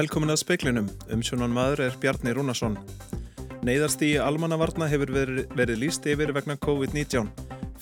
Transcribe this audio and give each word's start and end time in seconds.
Velkomin 0.00 0.32
að 0.32 0.38
speiklinum. 0.40 0.86
Umsjónan 1.12 1.52
maður 1.52 1.82
er 1.84 1.96
Bjarni 2.00 2.32
Rúnarsson. 2.32 2.78
Neiðarst 3.66 4.00
í 4.06 4.14
almannavarna 4.16 4.86
hefur 4.88 5.10
verið, 5.12 5.40
verið 5.58 5.80
líst 5.82 6.06
yfir 6.08 6.30
vegna 6.32 6.54
COVID-19. 6.56 7.26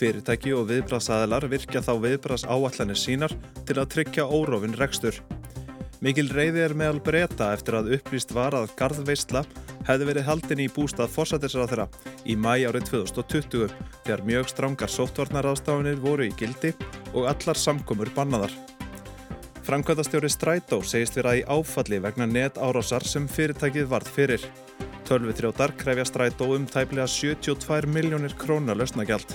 Fyrirtæki 0.01 0.51
og 0.57 0.65
viðbrasaðalar 0.67 1.47
virkja 1.53 1.83
þá 1.85 1.93
viðbras 2.03 2.43
áallanir 2.49 2.99
sínar 2.99 3.37
til 3.69 3.77
að 3.79 3.91
tryggja 3.93 4.25
órófin 4.27 4.75
rekstur. 4.81 5.21
Mikil 6.03 6.27
reyði 6.35 6.65
er 6.65 6.75
meðal 6.81 6.99
breyta 7.07 7.53
eftir 7.55 7.77
að 7.79 7.93
upplýst 7.99 8.35
var 8.35 8.57
að 8.59 8.73
Garðveistla 8.81 9.45
hefði 9.87 10.09
verið 10.09 10.27
haldin 10.27 10.65
í 10.65 10.71
bústað 10.75 11.13
fórsættisrað 11.15 11.71
þeirra 11.75 11.87
í 12.27 12.35
mæ 12.35 12.57
árið 12.67 12.89
2020 12.97 13.77
þegar 14.09 14.25
mjög 14.27 14.51
strángar 14.57 14.91
sóttvarnarraðstafinir 14.97 16.03
voru 16.03 16.27
í 16.27 16.35
gildi 16.35 16.75
og 17.13 17.31
allar 17.31 17.63
samkomur 17.63 18.11
bannaðar. 18.19 18.57
Framkvæmdastjóri 19.69 20.31
Strætó 20.33 20.79
segist 20.81 21.19
vera 21.19 21.35
í 21.37 21.43
áfalli 21.45 21.99
vegna 22.01 22.25
net 22.25 22.57
árásar 22.57 23.05
sem 23.05 23.27
fyrirtækið 23.29 23.91
varð 23.91 24.09
fyrir. 24.15 24.47
Tölvitrjótar 25.05 25.75
krefja 25.77 26.07
Strætó 26.09 26.49
um 26.55 26.65
tæplega 26.65 27.05
72 27.05 27.85
miljónir 27.93 28.33
krónar 28.41 28.81
lausnagjald. 28.81 29.29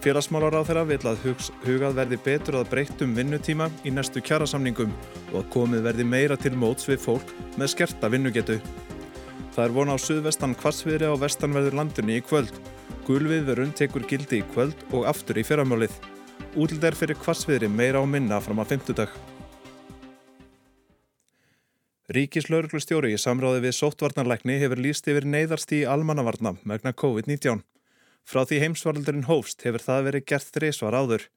Félagsmálar 0.00 0.56
á 0.56 0.64
þeirra 0.64 0.86
vil 0.88 1.00
að 1.12 1.28
hugað 1.66 2.00
verði 2.00 2.22
betur 2.24 2.60
að 2.62 2.72
breyttum 2.72 3.12
vinnutíma 3.20 3.68
í 3.84 3.92
næstu 3.92 4.24
kjærasamningum 4.24 4.96
og 5.28 5.40
að 5.42 5.48
komið 5.52 5.88
verði 5.90 6.10
meira 6.16 6.40
til 6.40 6.56
móts 6.56 6.88
við 6.88 7.04
fólk 7.04 7.38
með 7.60 7.74
skerta 7.76 8.08
vinnugetu. 8.08 8.62
Það 9.52 9.64
er 9.66 9.74
vona 9.76 10.00
á 10.00 10.04
suðvestan 10.08 10.56
kvassviðri 10.56 11.04
á 11.04 11.20
vestanverður 11.20 11.82
landinni 11.82 12.22
í 12.22 12.24
kvöld. 12.24 12.54
Gulviðverun 13.04 13.76
tekur 13.76 14.08
gildi 14.08 14.40
í 14.40 14.52
kvöld 14.54 14.88
og 14.88 15.04
aftur 15.04 15.36
í 15.36 15.44
fyrramálið. 15.44 16.16
Útlild 16.56 16.84
er 16.88 16.96
fyrir 16.96 17.18
kvassviðri 17.20 17.68
meira 17.68 18.00
á 18.00 18.06
minna 18.08 18.38
fram 18.40 18.62
að 18.62 18.78
50 18.78 18.96
dag. 18.96 19.10
Ríkislauruglustjóri 22.08 23.10
í 23.12 23.18
samráði 23.20 23.66
við 23.66 23.74
sóttvarnarleikni 23.76 24.56
hefur 24.62 24.80
líst 24.80 25.10
yfir 25.12 25.26
neyðarsti 25.28 25.82
í 25.82 25.88
almannavarna 25.92 26.54
megna 26.64 26.94
COVID-19. 26.96 27.60
Frá 28.24 28.46
því 28.48 28.62
heimsvaraldurinn 28.64 29.28
hófst 29.28 29.66
hefur 29.68 29.84
það 29.84 30.08
verið 30.08 30.26
gert 30.32 30.50
þrísvar 30.56 30.96
áður. 30.96 31.28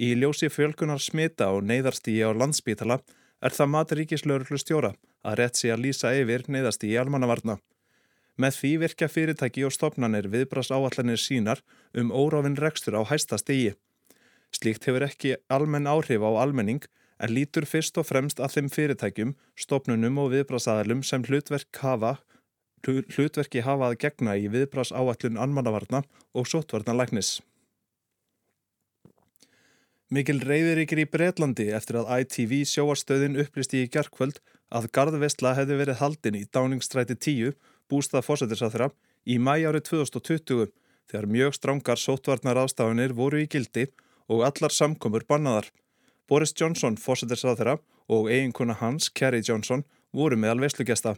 Í 0.00 0.14
ljósi 0.16 0.48
fjölkunar 0.48 1.04
smita 1.04 1.50
og 1.52 1.68
neyðarstígi 1.68 2.24
á 2.24 2.32
landsbítala 2.32 3.02
er 3.44 3.52
það 3.52 3.72
mataríkislauruglu 3.76 4.60
stjóra 4.60 4.94
að 5.20 5.40
rétt 5.42 5.60
sé 5.60 5.68
að 5.72 5.84
lýsa 5.84 6.16
yfir 6.16 6.48
neyðarstígi 6.48 6.96
í 6.96 7.00
almannavarna. 7.04 7.58
Með 8.40 8.56
því 8.60 8.72
virka 8.80 9.08
fyrirtæki 9.08 9.68
og 9.68 9.76
stopnarnir 9.76 10.28
viðbras 10.32 10.72
áallanir 10.72 11.20
sínar 11.20 11.60
um 11.92 12.08
óráfin 12.08 12.56
rekstur 12.56 12.96
á 12.96 13.04
hæsta 13.04 13.36
stígi. 13.40 13.76
Slíkt 14.56 14.86
hefur 14.88 15.04
ekki 15.04 15.34
almenn 15.52 15.88
áhrif 15.90 16.22
á 16.24 16.30
almenning 16.40 16.84
en 17.20 17.32
lítur 17.32 17.66
fyrst 17.68 17.98
og 18.00 18.06
fremst 18.08 18.40
að 18.40 18.54
þeim 18.54 18.70
fyrirtækjum, 18.72 19.34
stopnunum 19.56 20.20
og 20.22 20.32
viðbrasaðalum 20.32 21.02
sem 21.04 21.24
hlutverk 21.28 21.80
hafa 21.82 22.16
hlutverki 22.86 23.64
hafa 23.66 23.90
að 23.90 23.98
gegna 24.04 24.36
í 24.38 24.46
viðbrás 24.52 24.92
áallun 24.94 25.40
anmannavarna 25.42 26.02
og 26.36 26.46
sótvarnalæknis. 26.46 27.40
Mikil 30.06 30.38
reyðir 30.38 30.84
ykkur 30.84 31.02
í 31.02 31.08
Breitlandi 31.10 31.66
eftir 31.74 31.98
að 31.98 32.12
ITV 32.20 32.60
sjóarstöðin 32.70 33.40
upplisti 33.42 33.82
í 33.82 33.90
gerðkvöld 33.90 34.38
að 34.70 34.86
Garðvestla 34.94 35.56
hefði 35.58 35.80
verið 35.80 36.00
haldin 36.02 36.38
í 36.38 36.44
Dáningstræti 36.46 37.16
10 37.18 37.56
bústað 37.90 38.26
fósættisáþra 38.28 38.92
í 39.26 39.40
mæ 39.42 39.66
árið 39.66 39.88
2020 39.90 40.70
þegar 41.10 41.30
mjög 41.30 41.58
strángar 41.58 41.98
sótvarnar 41.98 42.62
ástafanir 42.62 43.16
voru 43.18 43.42
í 43.42 43.50
gildi 43.50 43.88
og 43.88 44.05
allar 44.46 44.72
samkomur 44.74 45.24
bannaðar. 45.28 45.70
Boris 46.28 46.54
Johnson 46.58 46.96
fósættisáþra 46.98 47.78
og 48.08 48.30
eiginkona 48.30 48.74
hans, 48.80 49.08
Kerry 49.10 49.42
Johnson, 49.46 49.84
voru 50.12 50.36
meðal 50.36 50.64
veslugesta. 50.64 51.14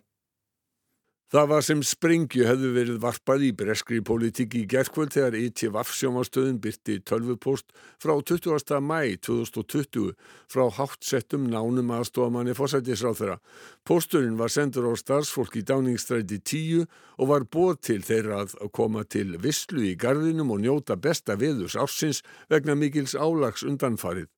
Það 1.29 1.49
var 1.51 1.65
sem 1.67 1.81
sprengju 1.85 2.45
hefðu 2.49 2.69
verið 2.73 3.01
varpað 3.03 3.43
í 3.45 3.49
breskri 3.53 3.99
politíki 4.01 4.63
í 4.63 4.69
gerðkvöld 4.73 5.13
þegar 5.13 5.35
ITVF 5.37 5.91
sjómastöðin 5.93 6.61
byrti 6.65 6.95
tölvupost 7.05 7.69
frá 8.01 8.15
20. 8.31 8.79
mæ 8.81 9.19
2020 9.29 10.15
frá 10.49 10.63
hátsettum 10.79 11.45
nánum 11.53 11.93
aðstofamanni 11.99 12.57
fósættisráð 12.57 13.21
þeirra. 13.21 13.37
Posturinn 13.85 14.41
var 14.41 14.55
sendur 14.57 14.89
á 14.89 14.97
starfsfólk 14.97 15.61
í 15.61 15.67
dáningstræti 15.69 16.41
10 16.41 16.89
og 17.21 17.33
var 17.35 17.45
bóð 17.45 17.77
til 17.91 18.01
þeirra 18.09 18.47
að 18.47 18.73
koma 18.73 19.05
til 19.05 19.37
visslu 19.37 19.85
í 19.85 19.93
gardinum 20.01 20.57
og 20.57 20.65
njóta 20.65 20.97
besta 20.97 21.37
veðus 21.37 21.77
ársins 21.77 22.25
vegna 22.49 22.73
mikils 22.73 23.13
álags 23.13 23.69
undanfarið. 23.69 24.33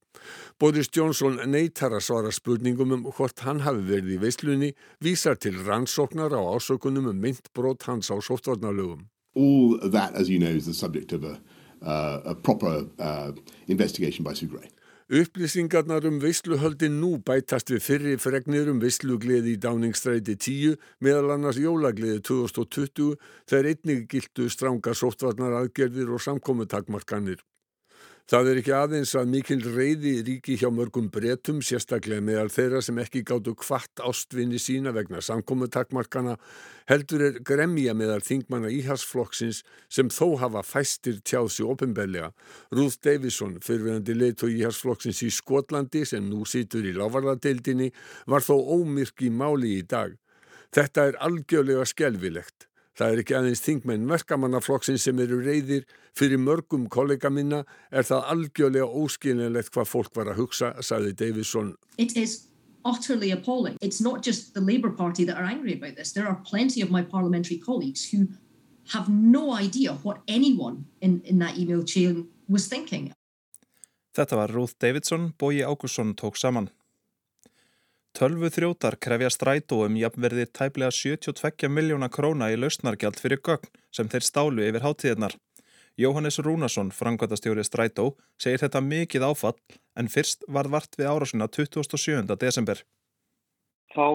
Boris 0.60 0.90
Johnson 0.92 1.38
neytar 1.48 1.94
að 1.96 2.04
svara 2.04 2.30
spurningum 2.34 2.92
um 2.92 3.06
hvort 3.16 3.40
hann 3.46 3.62
hafi 3.64 3.80
verið 3.88 4.16
í 4.16 4.18
veislunni, 4.20 4.72
vísar 5.00 5.38
til 5.40 5.56
rannsóknar 5.64 6.34
á 6.36 6.40
ásökunum 6.52 7.08
um 7.08 7.22
myndbrot 7.22 7.86
hans 7.88 8.12
á 8.12 8.16
sóttvarnalögum. 8.20 9.06
All 9.34 9.78
that, 9.90 10.14
as 10.14 10.28
you 10.28 10.38
know, 10.38 10.50
is 10.50 10.66
the 10.66 10.74
subject 10.74 11.12
of 11.12 11.24
a, 11.24 11.40
uh, 11.80 12.20
a 12.32 12.34
proper 12.34 12.84
uh, 12.98 13.32
investigation 13.68 14.24
by 14.24 14.34
Sue 14.34 14.48
Gray. 14.48 14.68
Upplýsingarnar 15.10 16.04
um 16.06 16.20
veisluhöldin 16.22 17.00
nú 17.02 17.16
bætast 17.26 17.72
við 17.72 17.80
fyrri 17.82 18.12
fregnir 18.22 18.68
um 18.70 18.78
veislugliði 18.78 19.56
í 19.56 19.58
Dáningstræti 19.58 20.36
10 20.36 20.76
meðal 21.02 21.32
annars 21.34 21.58
jólagliði 21.58 22.20
2020 22.28 23.16
þegar 23.50 23.70
einnig 23.72 24.04
gildu 24.12 24.46
stránga 24.46 24.94
sóttvarnar 24.94 25.56
aðgerðir 25.64 26.12
og 26.14 26.22
samkominntakmarkanir. 26.22 27.42
Það 28.30 28.46
er 28.46 28.58
ekki 28.60 28.72
aðeins 28.78 29.12
að 29.18 29.30
mikil 29.32 29.56
reyði 29.74 30.10
ríki 30.22 30.54
hjá 30.60 30.68
mörgum 30.70 31.08
bretum, 31.10 31.56
sérstaklega 31.66 32.22
meðal 32.22 32.52
þeirra 32.54 32.78
sem 32.86 33.00
ekki 33.02 33.24
gáttu 33.26 33.56
kvart 33.58 34.02
ástvinni 34.06 34.60
sína 34.62 34.92
vegna 34.94 35.18
samkominntakmarkana, 35.18 36.36
heldur 36.86 37.24
er 37.26 37.40
gremja 37.42 37.96
meðal 37.98 38.20
þingmanna 38.22 38.70
íhalsflokksins 38.76 39.64
sem 39.90 40.14
þó 40.14 40.38
hafa 40.44 40.62
fæstir 40.62 41.18
tjáðsi 41.26 41.66
ofinbellega. 41.66 42.30
Ruth 42.70 43.02
Davison, 43.02 43.58
fyrfirandi 43.66 44.14
leitt 44.14 44.46
og 44.46 44.54
íhalsflokksins 44.54 45.26
í 45.26 45.34
Skotlandi 45.34 46.06
sem 46.06 46.30
nú 46.30 46.46
situr 46.46 46.86
í 46.86 46.94
lávarðadeildinni, 47.02 47.90
var 48.30 48.46
þó 48.46 48.60
ómyrk 48.78 49.26
í 49.26 49.34
máli 49.34 49.80
í 49.80 49.82
dag. 49.82 50.14
Þetta 50.70 51.10
er 51.10 51.22
algjörlega 51.26 51.82
skelvilegt. 51.82 52.69
Það 52.98 53.12
er 53.14 53.22
ekki 53.22 53.36
aðeins 53.38 53.62
þingmenn 53.64 54.08
verkamannaflokksins 54.10 55.06
sem 55.06 55.18
eru 55.22 55.38
reyðir 55.44 55.86
fyrir 56.18 56.40
mörgum 56.42 56.88
kollega 56.90 57.30
minna 57.30 57.62
er 57.90 58.06
það 58.08 58.30
algjörlega 58.34 58.88
óskilinlegt 59.02 59.72
hvað 59.74 59.90
fólk 59.92 60.16
var 60.16 60.32
að 60.32 60.42
hugsa, 60.42 60.72
sagði 60.82 61.14
Davison. 61.16 61.74
It 61.98 62.16
is 62.16 62.50
utterly 62.84 63.30
appalling. 63.30 63.76
It's 63.80 64.00
not 64.00 64.24
just 64.26 64.54
the 64.54 64.60
Labour 64.60 64.90
Party 64.90 65.24
that 65.24 65.36
are 65.36 65.44
angry 65.44 65.74
about 65.74 65.96
this. 65.96 66.12
There 66.12 66.26
are 66.26 66.40
plenty 66.44 66.82
of 66.82 66.90
my 66.90 67.02
parliamentary 67.02 67.58
colleagues 67.58 68.10
who 68.10 68.28
have 68.92 69.08
no 69.08 69.54
idea 69.54 69.92
what 70.02 70.18
anyone 70.26 70.86
in, 71.00 71.22
in 71.24 71.38
that 71.38 71.58
email 71.58 71.84
chain 71.84 72.28
was 72.48 72.68
thinking. 72.68 73.12
Þetta 74.16 74.36
var 74.36 74.50
Ruth 74.50 74.74
Davidson, 74.82 75.32
Bói 75.38 75.62
Ágússon 75.62 76.16
tók 76.16 76.36
saman. 76.36 76.70
Tölvu 78.10 78.48
þrjótar 78.50 78.96
krefja 78.98 79.28
strætóum 79.30 79.94
jafnverðir 79.98 80.48
tæplega 80.50 80.90
72 80.90 81.68
miljóna 81.70 82.08
króna 82.10 82.48
í 82.50 82.56
lausnargjald 82.58 83.20
fyrir 83.22 83.38
gögn 83.46 83.70
sem 83.94 84.10
þeir 84.10 84.26
stálu 84.26 84.66
yfir 84.66 84.82
hátíðnar. 84.82 85.36
Jóhannes 86.00 86.40
Rúnarsson, 86.42 86.90
frangvæntastjóri 86.90 87.62
strætó, 87.66 88.14
segir 88.40 88.62
þetta 88.64 88.82
mikið 88.82 89.26
áfall 89.28 89.58
en 89.98 90.10
fyrst 90.10 90.42
var 90.48 90.70
vart 90.74 90.98
við 90.98 91.10
árásuna 91.12 91.46
27. 91.46 92.34
desember. 92.40 92.82
Þá 93.94 94.06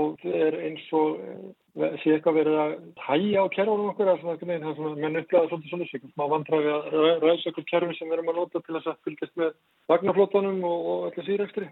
er 0.44 0.60
eins 0.66 0.84
og 0.96 1.18
eh, 1.24 1.96
sé 2.04 2.16
eitthvað 2.16 2.38
verið 2.40 2.60
að 2.66 2.76
hæja 3.08 3.44
á 3.44 3.54
kerfunum 3.56 3.90
okkur 3.92 4.12
að 4.12 4.22
það 4.24 4.54
er 4.56 4.68
svona, 4.78 4.94
menn 5.04 5.20
upplegaða 5.20 5.50
svolítið 5.52 5.74
svona 5.74 5.90
svikum. 5.90 6.14
Má 6.20 6.26
vantrafi 6.32 6.72
að 6.72 7.02
ræðs 7.24 7.50
okkur 7.52 7.68
kerfin 7.72 7.98
sem 7.98 8.08
við 8.12 8.20
erum 8.20 8.32
að 8.32 8.40
nota 8.40 8.62
til 8.64 8.78
þess 8.78 8.92
að 8.92 9.02
fylgjast 9.08 9.36
með 9.42 9.52
vagnarflótunum 9.92 10.64
og, 10.68 10.88
og 10.92 11.10
allir 11.10 11.28
sírækstri. 11.28 11.68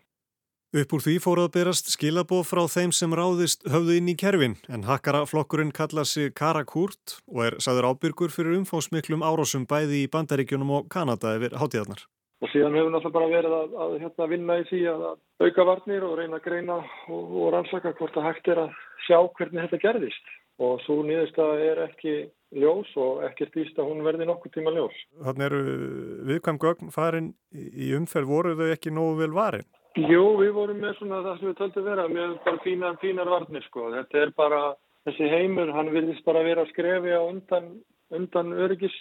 Upp 0.74 0.94
úr 0.98 1.04
því 1.06 1.12
fór 1.22 1.40
að 1.44 1.52
berast 1.54 1.92
skilabóð 1.94 2.48
frá 2.50 2.64
þeim 2.66 2.90
sem 2.98 3.12
ráðist 3.14 3.62
höfðu 3.70 3.94
inn 4.00 4.08
í 4.10 4.16
kerfin 4.18 4.56
en 4.74 4.88
hakkaraflokkurinn 4.88 5.70
kalla 5.70 6.02
sig 6.02 6.32
Karakurt 6.34 7.20
og 7.30 7.44
er 7.46 7.58
saður 7.62 7.92
ábyrgur 7.92 8.32
fyrir 8.34 8.56
umfósmiklum 8.58 9.22
árásum 9.22 9.68
bæði 9.70 10.00
í 10.02 10.08
Bandaríkjunum 10.10 10.72
og 10.74 10.88
Kanada 10.90 11.36
yfir 11.38 11.54
hátíðarnar. 11.62 12.02
Og 12.42 12.50
síðan 12.50 12.74
hefur 12.74 12.90
náttúrulega 12.90 13.18
bara 13.20 13.28
verið 13.36 13.54
að, 13.60 13.76
að 13.86 13.94
hérna, 14.02 14.28
vinna 14.32 14.56
í 14.58 14.66
því 14.72 14.80
að 14.96 15.04
auka 15.46 15.68
varnir 15.70 16.08
og 16.08 16.16
reyna 16.18 16.40
að 16.40 16.48
greina 16.48 16.80
og, 16.80 17.22
og 17.22 17.54
rannsaka 17.54 17.94
hvort 18.00 18.18
að 18.18 18.28
hægt 18.32 18.52
er 18.56 18.64
að 18.64 18.82
sjá 19.06 19.20
hvernig 19.38 19.68
þetta 19.68 19.82
gerðist. 19.86 20.34
Og 20.58 20.82
svo 20.88 20.98
nýðist 21.06 21.38
að 21.38 21.64
er 21.68 21.84
ekki 21.86 22.16
ljós 22.58 22.90
og 22.98 23.22
ekkert 23.30 23.62
íst 23.62 23.78
að 23.78 23.94
hún 23.94 24.02
verði 24.10 24.26
nokkur 24.26 24.58
tíma 24.58 24.74
ljós. 24.74 24.98
Þannig 25.22 25.48
eru 25.52 25.64
viðkvæm 26.34 26.62
gögn 26.66 26.92
farin 26.98 27.32
í 27.54 27.94
umferð 27.94 28.34
voru 28.34 28.58
þau 28.58 28.68
ekki 28.74 28.98
nógu 28.98 29.22
vel 29.22 29.34
varin? 29.38 29.70
Jú, 29.94 30.22
við 30.40 30.56
vorum 30.56 30.80
með 30.82 30.96
svona 30.98 31.22
það 31.22 31.36
sem 31.40 31.50
við 31.52 31.58
töldum 31.60 31.84
vera 31.86 32.04
með 32.10 32.32
bara 32.42 32.62
fínar, 32.64 32.96
fínar 32.98 33.30
varnir 33.30 33.66
sko. 33.68 33.92
Þetta 33.94 34.22
er 34.24 34.32
bara, 34.34 34.62
þessi 35.06 35.28
heimur, 35.30 35.70
hann 35.76 35.92
virðist 35.94 36.24
bara 36.26 36.42
vera 36.46 36.64
að 36.66 36.72
skrefi 36.72 37.14
á 37.14 37.22
undan, 37.22 37.68
undan 38.10 38.56
öryggis 38.58 38.96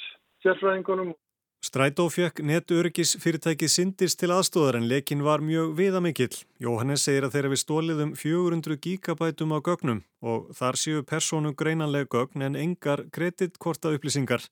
sérfræðingunum. 0.45 1.15
Strætó 1.63 2.09
fekk 2.11 2.43
neturyggis 2.43 3.15
fyrirtækið 3.23 3.71
Sindis 3.71 4.17
til 4.19 4.33
aðstóðar 4.35 4.81
en 4.81 4.89
lekin 4.91 5.23
var 5.25 5.41
mjög 5.41 5.77
viðamikill. 5.79 6.35
Jóhannes 6.61 7.05
segir 7.07 7.25
að 7.25 7.37
þeirra 7.37 7.53
við 7.53 7.61
stóliðum 7.63 8.11
400 8.19 8.77
gigabætum 8.83 9.55
á 9.55 9.59
gögnum 9.63 10.03
og 10.21 10.51
þar 10.59 10.81
séu 10.83 11.05
persónu 11.07 11.55
greinanlega 11.55 12.11
gögn 12.11 12.45
en 12.49 12.59
engar 12.59 13.05
kreditkorta 13.15 13.95
upplýsingar. 13.95 14.45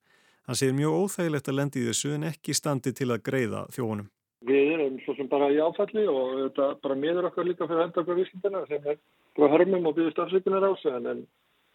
Hann 0.46 0.56
segir 0.56 0.78
mjög 0.78 1.02
óþægilegt 1.02 1.50
að 1.50 1.58
lendi 1.58 1.82
í 1.82 1.90
þessu 1.90 2.14
en 2.14 2.31
ekki 2.31 2.54
standi 2.56 2.94
til 2.94 3.10
að 3.10 3.26
greiða 3.26 3.66
þjónum. 3.75 4.08
Við 4.48 4.70
erum 4.75 4.96
svo 5.04 5.14
sem 5.19 5.28
bara 5.28 5.50
í 5.52 5.58
áfalli 5.60 6.06
og 6.08 6.37
þetta 6.38 6.69
bara 6.81 6.96
miður 6.96 7.28
okkar 7.28 7.44
líka 7.44 7.66
fyrir 7.69 7.84
enda 7.84 8.00
okkar 8.00 8.16
vísindina 8.16 8.62
sem 8.70 8.87
er 8.88 8.96
bara 9.37 9.52
hörmum 9.52 9.88
og 9.90 9.98
býðist 9.98 10.20
afsökunar 10.22 10.64
á 10.64 10.72
sig 10.81 10.96
en 10.96 11.26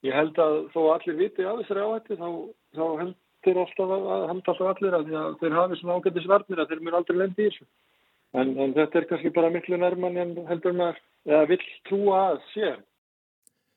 ég 0.06 0.18
held 0.18 0.40
að 0.42 0.58
þó 0.74 0.80
allir 0.96 1.20
viti 1.20 1.46
af 1.46 1.62
þessari 1.62 1.86
áhætti 1.86 2.18
þá, 2.18 2.30
þá 2.74 2.86
held 3.02 3.14
þeir 3.46 3.60
alltaf 3.62 3.94
að 3.94 4.26
alltaf 4.34 4.64
allir 4.72 4.98
að, 4.98 5.14
að 5.22 5.38
þeir 5.42 5.58
hafi 5.60 5.80
svona 5.80 6.00
ágættis 6.00 6.30
verðnir 6.32 6.64
að 6.64 6.72
þeir 6.72 6.84
mjög 6.88 6.98
aldrei 7.00 7.20
lendi 7.22 7.46
í 7.46 7.52
þessu. 7.52 7.68
En, 8.36 8.52
en 8.60 8.74
þetta 8.76 9.00
er 9.00 9.08
kannski 9.12 9.32
bara 9.36 9.54
miklu 9.54 9.80
nærmann 9.80 10.18
en 10.20 10.36
heldur 10.50 10.76
maður 10.76 11.00
eða 11.30 11.46
vill 11.54 11.62
trúa 11.88 12.20
að 12.32 12.42
sé. 12.52 12.74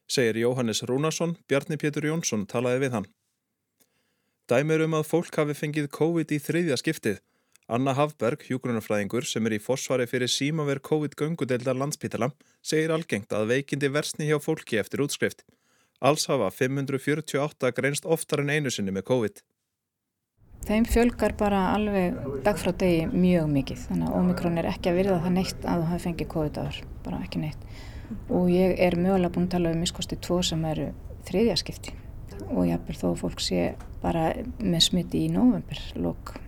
Segir 0.08 0.40
Jóhannes 0.40 0.80
Rúnarsson, 0.88 1.36
Bjarni 1.48 1.76
Pétur 1.76 2.08
Jónsson 2.08 2.46
talaði 2.48 2.86
við 2.86 2.96
hann. 2.96 3.08
Dæmir 4.48 4.86
um 4.86 4.96
að 4.96 5.10
fólk 5.10 5.36
hafi 5.36 5.52
fengið 5.52 5.90
COVID 5.92 6.32
í 6.32 6.40
þriðja 6.40 6.78
skiptið. 6.80 7.18
Anna 7.68 7.92
Hafberg, 7.92 8.40
hjúgrunarfræðingur 8.48 9.26
sem 9.28 9.44
er 9.44 9.58
í 9.58 9.60
fósvari 9.60 10.06
fyrir 10.08 10.30
símaver 10.32 10.78
COVID-göngudeldar 10.80 11.76
landspítala, 11.76 12.30
segir 12.64 12.94
algengt 12.94 13.34
að 13.36 13.50
veikindi 13.50 13.90
versni 13.92 14.30
hjá 14.30 14.38
fólki 14.40 14.78
eftir 14.80 15.02
útskrift. 15.04 15.44
Alls 16.00 16.24
hafa 16.32 16.48
548 16.48 17.74
greinst 17.76 18.08
oftar 18.08 18.40
en 18.40 18.54
einu 18.54 18.72
sinni 18.72 18.94
með 18.96 19.04
COVID. 19.12 19.44
Þeim 20.64 20.88
fjölgar 20.88 21.36
bara 21.36 21.60
alveg 21.74 22.16
dag 22.48 22.56
frá 22.56 22.72
degi 22.72 23.04
mjög 23.12 23.52
mikið 23.52 23.84
þannig 23.84 24.08
að 24.08 24.18
Omikron 24.22 24.58
er 24.62 24.70
ekki 24.72 24.88
að 24.88 24.98
virða 25.02 25.20
það 25.26 25.36
neitt 25.36 25.68
að 25.68 25.84
þú 25.84 25.92
hafi 25.92 26.06
fengið 26.08 26.32
COVID 26.38 26.58
aður, 26.64 26.82
bara 27.04 27.22
ekki 27.28 27.44
neitt 27.44 27.70
og 28.32 28.48
ég 28.48 28.78
er 28.80 28.96
mögulega 28.96 29.34
búin 29.34 29.48
að 29.50 29.54
tala 29.58 29.76
um 29.76 29.80
miskosti 29.84 30.16
tvo 30.24 30.40
sem 30.40 30.64
eru 30.64 30.90
þriðjaskipti 31.28 31.94
og 32.48 32.64
ég 32.64 32.78
hafði 32.78 33.00
þó 33.02 33.08
fólk 33.20 33.42
sé 33.44 33.72
bara 34.02 34.30
með 34.58 34.84
smiti 34.88 35.26
í 35.26 35.32
november 35.32 35.82
lók 36.00 36.38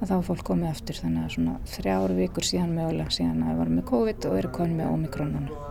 að 0.00 0.10
þá 0.10 0.16
fólk 0.30 0.42
komið 0.50 0.72
aftur 0.72 1.00
þannig 1.02 1.24
að 1.24 1.32
svona 1.36 1.54
þrjáru 1.76 2.18
vikur 2.18 2.48
síðan 2.48 2.74
mögulega 2.76 3.16
síðan 3.16 3.44
að 3.44 3.52
við 3.52 3.62
varum 3.62 3.78
með 3.78 3.88
COVID 3.92 4.28
og 4.28 4.36
eru 4.40 4.52
konið 4.58 4.76
með 4.80 4.92
Omikron 4.96 5.32
núna. 5.36 5.62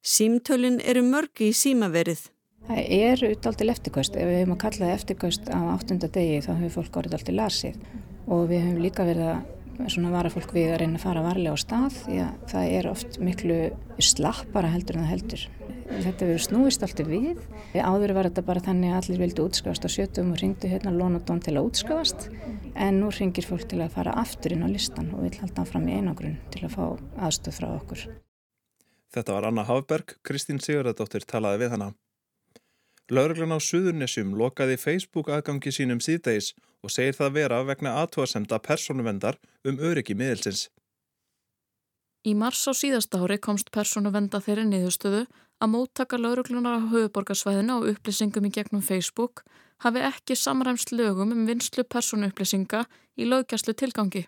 Símtölin 0.00 0.78
eru 0.80 1.02
mörg 1.04 1.42
í 1.44 1.50
símaverið 1.56 2.28
Það 2.70 2.90
er 2.94 3.22
auðvitað 3.24 3.72
eftirkvæst. 3.72 4.16
Ef 4.20 4.28
við 4.28 4.36
hefum 4.38 4.52
að 4.54 4.60
kalla 4.62 4.84
það 4.84 4.92
eftirkvæst 4.96 5.48
á 5.50 5.58
áttunda 5.72 6.10
degi 6.12 6.42
þá 6.44 6.50
hefur 6.52 6.74
fólk 6.76 6.98
orðið 7.00 7.16
alltaf 7.16 7.36
lasið 7.38 7.80
og 8.30 8.44
við 8.50 8.62
hefum 8.66 8.84
líka 8.84 9.06
verið 9.08 9.30
að 9.32 10.12
vara 10.12 10.30
fólk 10.30 10.52
við 10.54 10.74
að 10.74 10.78
reyna 10.82 11.00
að 11.00 11.04
fara 11.06 11.24
varlega 11.24 11.56
á 11.56 11.64
stað 11.64 11.96
því 12.04 12.18
að 12.26 12.44
það 12.52 12.74
er 12.76 12.88
oft 12.90 13.18
miklu 13.24 13.58
slappara 14.10 14.70
heldur 14.74 14.98
en 14.98 15.06
það 15.06 15.12
heldur. 15.14 15.46
Þetta 15.90 16.26
verður 16.28 16.42
snúist 16.44 16.84
alltaf 16.86 17.08
við. 17.10 17.40
Áður 17.74 18.12
var 18.14 18.28
þetta 18.28 18.44
bara 18.46 18.62
þannig 18.62 18.92
að 18.92 18.98
allir 19.00 19.22
vildi 19.24 19.42
útskjáast 19.42 19.86
á 19.86 19.90
sjötum 19.90 20.30
og 20.32 20.38
ringdu 20.38 20.70
hérna 20.70 20.92
Lónadón 20.94 21.42
til 21.42 21.56
að 21.56 21.66
útskjáast 21.66 22.28
en 22.78 23.00
nú 23.02 23.10
ringir 23.10 23.46
fólk 23.48 23.66
til 23.68 23.80
að 23.82 23.96
fara 23.96 24.14
aftur 24.22 24.54
inn 24.54 24.62
á 24.62 24.70
listan 24.70 25.10
og 25.16 25.26
vil 25.26 25.34
halda 25.42 25.66
fram 25.66 25.88
í 25.90 25.96
einangrun 25.98 26.38
til 26.54 26.62
að 26.68 26.76
fá 26.76 26.84
aðstöð 27.26 27.58
frá 27.58 27.68
okkur. 27.72 28.06
Þetta 29.10 29.34
var 29.34 29.48
Anna 29.50 29.66
Hafberg, 29.66 30.14
Kristín 30.22 30.62
Sigurðardóttir 30.62 31.26
talaði 31.26 31.64
við 31.64 31.74
hana. 31.74 31.90
Lauruglan 33.10 33.56
á 33.56 33.58
Suðurnesjum 33.58 34.36
lokaði 34.38 34.78
Facebook 34.78 35.32
aðgangi 35.34 35.74
sínum 35.74 35.98
síðdeis 35.98 36.52
og 36.86 36.94
segir 36.94 37.18
það 37.18 37.34
vera 37.40 37.62
vegna 37.66 37.96
aðtúasemda 38.04 38.60
persónuvendar 38.62 39.40
um 39.66 39.82
öryggi 39.82 40.14
miðelsins. 40.14 40.68
Í 42.22 42.36
mars 42.38 42.62
á 42.68 42.72
síðasta 42.76 43.18
ári 43.18 43.40
komst 43.42 43.72
persónuvenda 43.74 44.38
þeirri 44.44 44.68
niðurstöðu 44.68 45.24
að 45.60 45.72
móttaka 45.74 46.18
lauruglunar 46.18 46.80
á 46.80 46.88
höfuborgarsvæðinu 46.92 47.76
og 47.78 47.88
upplýsingum 47.92 48.48
í 48.48 48.52
gegnum 48.56 48.84
Facebook 48.84 49.44
hafi 49.84 50.02
ekki 50.04 50.36
samræmst 50.36 50.92
lögum 50.92 51.32
um 51.36 51.46
vinslu 51.48 51.84
persónuupplýsinga 51.84 52.84
í 53.20 53.28
lögjastlu 53.28 53.74
tilgangi. 53.76 54.26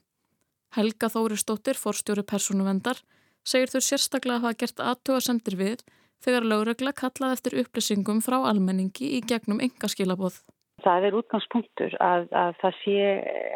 Helga 0.77 1.09
Þóristóttir, 1.13 1.77
forstjóri 1.77 2.25
persónuvendar, 2.25 3.01
segir 3.45 3.73
þau 3.73 3.83
sérstaklega 3.85 4.39
að 4.39 4.47
hafa 4.47 4.61
gert 4.63 4.81
aðtúasemdir 4.81 5.59
við 5.61 5.85
þegar 6.25 6.49
lögregla 6.49 6.93
kallaði 6.97 7.37
eftir 7.37 7.59
upplýsingum 7.65 8.23
frá 8.25 8.39
almenningi 8.49 9.17
í 9.19 9.23
gegnum 9.29 9.61
engaskilaboð. 9.65 10.39
Það 10.83 11.07
er 11.07 11.17
útgangspunktur 11.19 11.97
að, 12.03 12.29
að 12.35 12.55
það 12.61 12.79
sé 12.83 13.09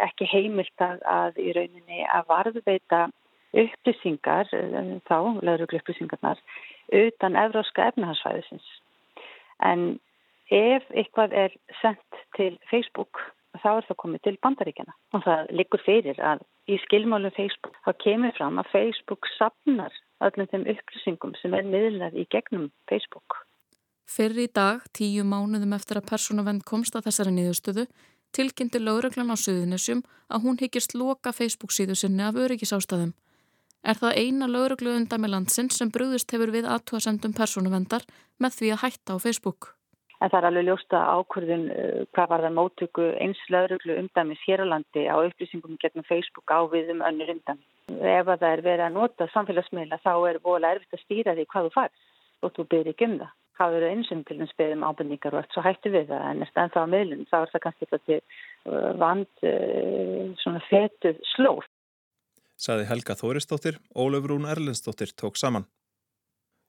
ekki 0.05 0.28
heimilt 0.31 0.84
að, 0.84 1.00
að 1.11 1.40
í 1.43 1.55
rauninni 1.56 2.05
að 2.06 2.28
varðveita 2.31 3.00
upplýsingar, 3.56 4.50
eh, 4.52 4.93
þá 5.08 5.19
lögreglu 5.46 5.81
upplýsingarnar, 5.81 6.43
utan 6.92 7.36
evróska 7.36 7.88
efnahansvæðisins. 7.90 8.66
En 9.64 9.98
ef 10.52 10.84
eitthvað 10.92 11.34
er 11.34 11.56
sendt 11.80 12.20
til 12.36 12.58
Facebook, 12.70 13.18
þá 13.62 13.70
er 13.78 13.88
það 13.88 14.00
komið 14.02 14.22
til 14.26 14.36
bandaríkjana. 14.44 14.94
Og 15.16 15.24
það 15.24 15.50
likur 15.58 15.82
fyrir 15.86 16.20
að 16.20 16.44
í 16.70 16.78
skilmálum 16.84 17.34
Facebook 17.36 17.74
þá 17.86 17.92
kemur 18.04 18.36
fram 18.36 18.60
að 18.60 18.70
Facebook 18.74 19.28
sapnar 19.36 19.94
öllum 20.24 20.48
þeim 20.52 20.68
upplýsingum 20.72 21.34
sem 21.40 21.54
er 21.54 21.66
miðlað 21.66 22.16
í 22.20 22.26
gegnum 22.32 22.70
Facebook. 22.90 23.42
Fyrir 24.06 24.46
í 24.46 24.50
dag, 24.54 24.84
tíu 24.94 25.24
mánuðum 25.26 25.74
eftir 25.74 25.98
að 25.98 26.06
persónavend 26.12 26.62
komst 26.68 26.94
að 26.94 27.08
þessari 27.08 27.32
niðurstöðu, 27.34 27.86
tilkynnti 28.36 28.78
lögreglan 28.78 29.32
á 29.34 29.36
Suðunisjum 29.40 30.04
að 30.30 30.42
hún 30.46 30.58
hyggist 30.60 30.94
loka 30.94 31.32
Facebook 31.34 31.74
síðu 31.74 31.96
sinni 31.98 32.22
af 32.22 32.38
öryggisástaðum. 32.38 33.14
Er 33.86 33.94
það 33.94 34.16
eina 34.18 34.46
með 34.50 35.30
landsinn 35.30 35.68
sem 35.70 35.90
brúðist 35.94 36.32
hefur 36.34 36.50
við 36.50 36.66
aðtúasendum 36.66 37.34
persónavendar 37.36 38.02
með 38.42 38.56
því 38.58 38.70
að 38.74 38.80
hætta 38.82 39.14
á 39.14 39.22
Facebook? 39.22 39.76
En 40.18 40.32
það 40.32 40.38
er 40.38 40.46
alveg 40.48 40.66
ljósta 40.66 41.02
ákvörðun 41.12 41.64
uh, 41.70 42.02
hvað 42.16 42.30
var 42.32 42.42
það 42.46 42.56
mótöku 42.56 43.06
eins 43.22 43.42
lögreglu 43.52 43.98
umdæmis 44.00 44.42
hér 44.48 44.64
á 44.64 44.66
landi 44.72 45.04
á 45.06 45.14
upplýsingum 45.20 45.76
gegnum 45.78 46.06
Facebook 46.08 46.50
á 46.50 46.66
við 46.72 46.90
um 46.96 47.04
önnur 47.04 47.30
umdæmi. 47.36 47.62
Ef 48.00 48.26
það 48.26 48.46
er 48.48 48.64
verið 48.66 48.84
að 48.88 48.96
nota 48.96 49.28
samfélagsmiðla 49.36 50.00
þá 50.02 50.12
er 50.32 50.40
vola 50.42 50.72
erfitt 50.74 50.96
að 50.96 51.04
stýra 51.04 51.36
því 51.36 51.46
hvað 51.52 51.68
þú 51.68 51.74
farst 51.76 52.02
og 52.42 52.54
þú 52.56 52.66
byrjir 52.72 52.92
ekki 52.94 53.10
um 53.10 53.18
það. 53.20 53.32
Það 53.56 53.76
verður 53.76 53.92
einsum 53.92 54.26
til 54.26 54.40
þess 54.40 54.58
beðum 54.58 54.86
ábyrningar 54.88 55.36
og 55.36 55.42
allt 55.44 55.54
svo 55.54 55.62
hættu 55.64 55.94
við 55.94 56.10
það 56.10 56.26
en 56.32 56.44
eftir 56.48 56.64
ennþá 56.64 56.82
á 56.82 56.92
miðlun 56.96 57.28
þá 57.30 57.36
er 57.38 57.52
það 57.52 57.64
kannski 57.68 57.90
til 57.94 58.18
uh, 58.18 58.90
vand 59.04 59.46
uh, 59.46 60.22
svona 60.42 60.64
fetuð 60.66 61.22
slóð. 61.37 61.65
Saði 62.56 62.86
Helga 62.88 63.14
Þóristóttir, 63.16 63.76
Ólaf 63.92 64.25
Rún 64.26 64.48
Erlendstóttir 64.48 65.12
tók 65.12 65.36
saman. 65.36 65.66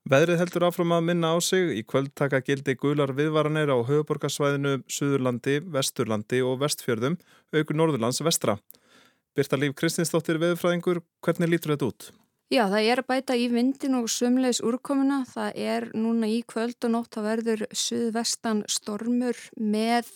Veðrið 0.08 0.40
heldur 0.40 0.66
áfram 0.68 0.94
að 0.96 1.08
minna 1.10 1.34
á 1.36 1.38
sig 1.44 1.74
í 1.80 1.82
kvöldtaka 1.84 2.40
gildi 2.44 2.78
gular 2.80 3.12
viðvaranir 3.16 3.72
á 3.72 3.78
höfuborgarsvæðinu, 3.88 4.78
Suðurlandi, 4.88 5.58
Vesturlandi 5.68 6.40
og 6.48 6.62
Vestfjörðum, 6.62 7.18
aukur 7.56 7.76
Norðurlands 7.76 8.22
vestra. 8.24 8.56
Birta 9.36 9.60
Líf 9.60 9.76
Kristinsdóttir 9.80 10.40
veðurfræðingur, 10.40 11.02
hvernig 11.24 11.52
lítur 11.52 11.76
þetta 11.76 11.90
út? 11.92 12.10
Já, 12.48 12.64
það 12.72 12.88
er 12.88 13.02
að 13.02 13.10
bæta 13.12 13.36
í 13.36 13.50
vindin 13.52 13.98
og 14.00 14.08
sömleis 14.08 14.62
úrkomuna. 14.64 15.26
Það 15.28 15.60
er 15.60 15.90
núna 15.92 16.30
í 16.32 16.40
kvöld 16.48 16.80
og 16.88 16.94
nótt 16.94 17.20
að 17.20 17.28
verður 17.28 17.66
suðvestan 17.76 18.64
stormur 18.72 19.36
með 19.60 20.08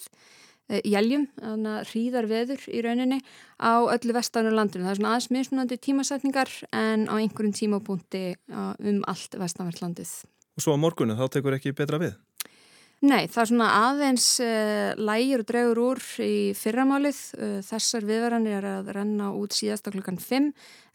jæljum, 0.88 1.28
þannig 1.40 1.72
að 1.74 1.92
hríðar 1.92 2.28
veður 2.32 2.66
í 2.72 2.82
rauninni 2.86 3.22
á 3.60 3.74
öllu 3.82 4.16
vestanur 4.16 4.56
landinu. 4.56 4.86
Það 4.88 4.94
er 4.94 5.00
svona 5.00 5.14
aðeins 5.14 5.32
mismunandi 5.36 5.80
tímasetningar 5.82 6.52
en 6.72 7.08
á 7.12 7.16
einhverjum 7.20 7.56
tímapunkti 7.58 8.26
um 8.52 9.02
allt 9.12 9.40
vestanverðlandið. 9.42 10.14
Og 10.58 10.64
svo 10.64 10.76
á 10.76 10.84
morgunu 10.84 11.16
þá 11.20 11.26
tekur 11.32 11.58
ekki 11.58 11.76
betra 11.76 12.00
við? 12.02 12.18
Nei, 13.02 13.26
það 13.34 13.42
er 13.42 13.48
svona 13.50 13.68
aðeins 13.80 14.26
uh, 14.46 14.92
lægir 15.02 15.42
og 15.42 15.48
dregur 15.50 15.80
úr 15.82 16.02
í 16.22 16.52
fyrramálið. 16.54 17.22
Uh, 17.34 17.56
þessar 17.66 18.06
viðverðanir 18.06 18.60
er 18.60 18.68
að 18.76 18.92
renna 18.94 19.32
út 19.34 19.56
síðasta 19.58 19.90
klukkan 19.96 20.20
5 20.22 20.52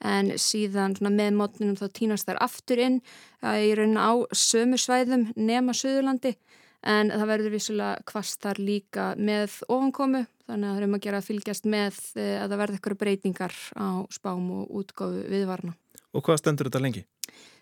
en 0.07 0.31
síðan 0.39 0.95
með 1.03 1.35
mótninum 1.35 1.75
þá 1.75 1.89
týnast 1.99 2.31
þær 2.31 2.39
aftur 2.47 2.85
inn 2.85 3.01
uh, 3.43 3.59
í 3.59 3.75
rauninu 3.75 3.99
á 3.99 4.15
sömu 4.31 4.79
svæðum 4.79 5.33
nema 5.35 5.75
Suðurlandi 5.75 6.37
en 6.83 7.13
það 7.13 7.29
verður 7.33 7.55
vissulega 7.57 8.11
hvast 8.11 8.41
þar 8.45 8.61
líka 8.63 9.07
með 9.19 9.61
ofankomu 9.69 10.25
þannig 10.47 10.69
að 10.69 10.75
það 10.75 10.81
er 10.81 10.87
um 10.87 10.97
að 10.97 11.05
gera 11.07 11.21
að 11.21 11.29
fylgjast 11.31 11.69
með 11.71 12.01
eh, 12.17 12.37
að 12.41 12.49
það 12.49 12.61
verður 12.63 12.79
eitthvað 12.79 13.01
breytingar 13.03 13.57
á 13.75 13.89
spám 14.15 14.51
og 14.57 14.75
útgáfu 14.81 15.23
viðvarna. 15.33 15.77
Og 16.17 16.27
hvað 16.27 16.43
stendur 16.43 16.71
þetta 16.71 16.83
lengi? 16.85 17.05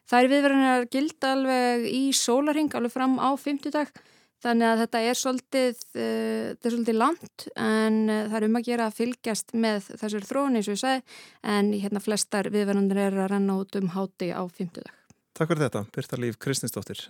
Það 0.04 0.18
er 0.21 0.33
viðvarnar 0.35 0.88
gild 0.92 1.28
alveg 1.28 1.87
í 1.88 2.02
sólaring 2.16 2.75
alveg 2.76 2.92
fram 2.92 3.16
á 3.16 3.33
50 3.40 3.73
dag 3.73 3.94
þannig 4.44 4.68
að 4.68 4.80
þetta 4.83 5.00
er 5.09 5.18
svolítið, 5.18 5.83
uh, 5.97 6.44
þetta 6.52 6.68
er 6.68 6.75
svolítið 6.76 6.99
langt 7.00 7.47
en 7.54 7.99
uh, 8.11 8.21
það 8.28 8.38
er 8.38 8.49
um 8.49 8.61
að 8.61 8.68
gera 8.68 8.88
að 8.90 8.99
fylgjast 9.00 9.56
með 9.56 9.90
þessar 10.02 10.28
þróun 10.28 10.59
eins 10.61 10.68
og 10.68 10.76
ég 10.76 10.83
segi 10.85 11.21
en 11.54 11.73
hérna 11.73 12.04
flestar 12.04 12.52
viðvarnar 12.52 13.04
er 13.06 13.21
að 13.25 13.33
renna 13.33 13.59
út 13.62 13.80
um 13.80 13.90
háti 13.97 14.28
á 14.37 14.44
50 14.44 14.85
dag. 14.85 14.97
Takk 15.35 15.50
fyrir 15.50 15.66
þetta, 15.66 15.87
Birta 15.94 16.21
Líf 16.21 16.37
Kristinsdóttir. 16.38 17.09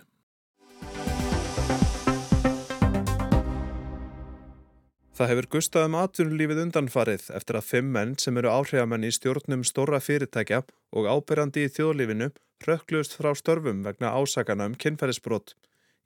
Það 5.15 5.29
hefur 5.31 5.45
gustað 5.53 5.85
um 5.87 5.93
atvinnulífið 5.95 6.57
undanfarið 6.65 7.29
eftir 7.37 7.55
að 7.55 7.67
fimm 7.69 7.93
menn 7.95 8.09
sem 8.19 8.35
eru 8.39 8.49
áhrifamenn 8.51 9.07
í 9.07 9.13
stjórnum 9.15 9.61
stóra 9.63 10.01
fyrirtækja 10.03 10.59
og 10.91 11.07
ábyrjandi 11.07 11.63
í 11.63 11.71
þjóðlífinu 11.71 12.27
rökklust 12.67 13.15
frá 13.15 13.29
störfum 13.39 13.79
vegna 13.85 14.11
ásakana 14.11 14.67
um 14.67 14.75
kynferðisbrot. 14.75 15.55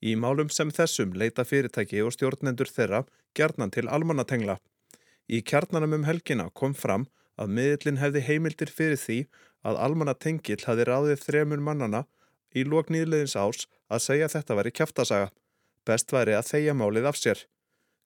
Í 0.06 0.14
málum 0.14 0.54
sem 0.54 0.70
þessum 0.70 1.18
leita 1.18 1.42
fyrirtæki 1.42 2.06
og 2.06 2.14
stjórnendur 2.14 2.70
þeirra 2.70 3.02
gerðnan 3.34 3.74
til 3.74 3.88
almannatengla. 3.90 4.60
Í 5.26 5.42
kjarnanum 5.42 5.98
um 5.98 6.06
helgina 6.06 6.52
kom 6.54 6.78
fram 6.78 7.10
að 7.42 7.58
miðlinn 7.58 8.02
hefði 8.06 8.28
heimildir 8.30 8.70
fyrir 8.70 9.02
því 9.02 9.20
að 9.66 9.86
almannatengill 9.90 10.62
hafi 10.70 10.86
ráðið 10.86 11.24
þremur 11.26 11.66
mannana 11.66 12.06
í 12.54 12.62
lóknýðleðins 12.62 13.40
ás 13.42 13.66
að 13.90 14.06
segja 14.06 14.30
þetta 14.38 14.62
væri 14.62 14.80
kæftasaga. 14.84 15.32
Best 15.82 16.14
væri 16.14 16.38
að 16.38 16.52
þeia 16.54 16.78
málið 16.78 17.10
af 17.10 17.18
sér. 17.18 17.50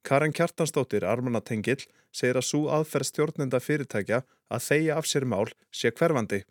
Karin 0.03 0.33
Kjartansdóttir, 0.35 1.05
Armanatengill, 1.07 1.85
segir 2.11 2.35
að 2.35 2.47
svo 2.47 2.65
aðferð 2.75 3.07
stjórnenda 3.07 3.61
fyrirtækja 3.63 4.23
að 4.51 4.65
þeia 4.65 4.97
af 4.99 5.07
sér 5.07 5.25
mál 5.25 5.47
sé 5.71 5.93
hverfandi. 5.95 6.41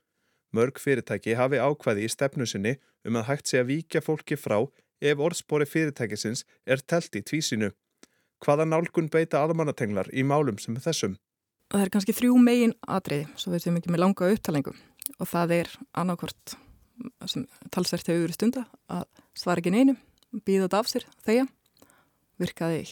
Mörg 0.56 0.80
fyrirtæki 0.80 1.36
hafi 1.36 1.60
ákvæði 1.60 2.06
í 2.06 2.12
stefnu 2.12 2.46
sinni 2.48 2.78
um 3.08 3.18
að 3.20 3.28
hægt 3.28 3.52
sé 3.52 3.60
að 3.60 3.70
víkja 3.70 4.02
fólki 4.04 4.36
frá 4.40 4.58
ef 5.02 5.20
orðspori 5.20 5.68
fyrirtækisins 5.68 6.44
er 6.66 6.80
telt 6.80 7.16
í 7.16 7.24
tvísinu. 7.28 7.72
Hvaða 8.42 8.66
nálgun 8.68 9.12
beita 9.12 9.42
almannatenglar 9.44 10.08
í 10.12 10.24
málum 10.24 10.58
sem 10.58 10.76
þessum? 10.80 11.16
Það 11.72 11.84
er 11.84 11.92
kannski 11.94 12.16
þrjú 12.16 12.36
megin 12.40 12.74
atriði, 12.84 13.28
svo 13.36 13.52
við 13.52 13.64
séum 13.64 13.78
ekki 13.80 13.92
með 13.92 14.02
langa 14.04 14.28
upptalengum 14.32 14.80
og 15.18 15.28
það 15.28 15.54
er 15.60 15.70
annarkvort 15.96 16.56
sem 17.28 17.46
talsvert 17.72 18.08
hefur 18.12 18.32
stunda 18.34 18.66
að 18.92 19.06
svara 19.38 19.62
ekki 19.62 19.72
neinu, 19.72 19.96
býða 20.44 20.66
þetta 20.66 20.80
af 20.82 20.90
sér, 20.90 21.06
þeia 21.24 21.46
virkaði 22.42 22.84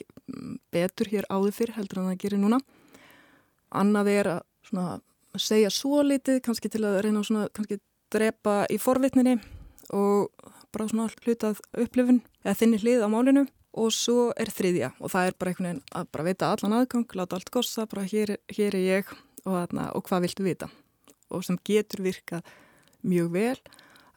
betur 0.73 1.11
hér 1.11 1.29
áður 1.31 1.57
fyrr 1.57 1.75
heldur 1.77 2.03
en 2.03 2.11
það 2.13 2.23
gerir 2.25 2.43
núna. 2.43 2.61
Annað 3.71 4.13
er 4.15 4.33
að 4.35 5.01
segja 5.39 5.71
svo 5.71 6.03
litið, 6.03 6.41
kannski 6.47 6.71
til 6.73 6.85
að 6.87 7.03
reyna 7.07 7.23
að 7.23 7.79
drepa 8.11 8.65
í 8.71 8.79
forvitninni 8.83 9.39
og 9.95 10.31
bara 10.75 10.89
svona 10.91 11.11
hlutað 11.25 11.61
upplifun 11.79 12.21
eða 12.45 12.59
þinni 12.59 12.81
hlið 12.83 13.05
á 13.07 13.09
málinu 13.11 13.47
og 13.79 13.93
svo 13.95 14.31
er 14.39 14.51
þriðja 14.51 14.93
og 14.99 15.13
það 15.13 15.29
er 15.29 15.37
bara 15.39 15.53
einhvern 15.53 15.69
veginn 15.69 15.83
að 16.01 16.09
bara 16.15 16.27
veita 16.27 16.51
allan 16.51 16.77
aðgang, 16.81 17.07
láta 17.15 17.39
allt 17.39 17.53
gossa, 17.55 17.87
bara 17.91 18.07
hér, 18.07 18.37
hér 18.51 18.75
er 18.75 18.83
ég 18.83 19.13
og, 19.45 19.55
aðna, 19.55 19.91
og 19.95 20.07
hvað 20.09 20.27
viltu 20.27 20.47
vita 20.47 20.71
og 21.31 21.45
sem 21.47 21.59
getur 21.67 22.03
virkað 22.03 22.47
mjög 23.07 23.31
vel 23.35 23.59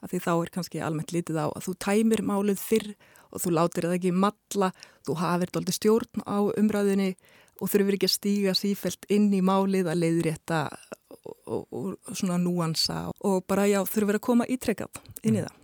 að 0.02 0.12
því 0.12 0.20
þá 0.26 0.32
er 0.34 0.52
kannski 0.56 0.82
almennt 0.82 1.14
lítið 1.14 1.38
á 1.40 1.46
að 1.48 1.68
þú 1.68 1.76
tæmir 1.86 2.24
málið 2.26 2.62
fyrr 2.62 2.90
og 3.34 3.42
þú 3.42 3.54
látir 3.54 3.88
það 3.88 3.96
ekki 3.98 4.12
matla, 4.24 4.70
þú 5.06 5.16
hafið 5.20 5.54
doldið 5.56 5.78
stjórn 5.78 6.24
á 6.24 6.38
umræðinni 6.54 7.10
og 7.60 7.70
þurfur 7.70 7.96
ekki 7.96 8.08
að 8.08 8.14
stíga 8.14 8.54
sífælt 8.58 9.06
inn 9.14 9.28
í 9.34 9.42
málið 9.44 9.90
að 9.90 10.00
leiðrétta 10.02 10.62
og, 10.70 11.36
og, 11.46 11.66
og 11.70 12.16
svona 12.16 12.38
núansa 12.42 13.08
og 13.24 13.44
bara 13.48 13.66
já, 13.70 13.80
þurfur 13.86 14.18
að 14.18 14.26
koma 14.26 14.48
ítrekkað 14.50 15.02
inn 15.22 15.38
í 15.38 15.42
mm. 15.42 15.46
það. 15.46 15.60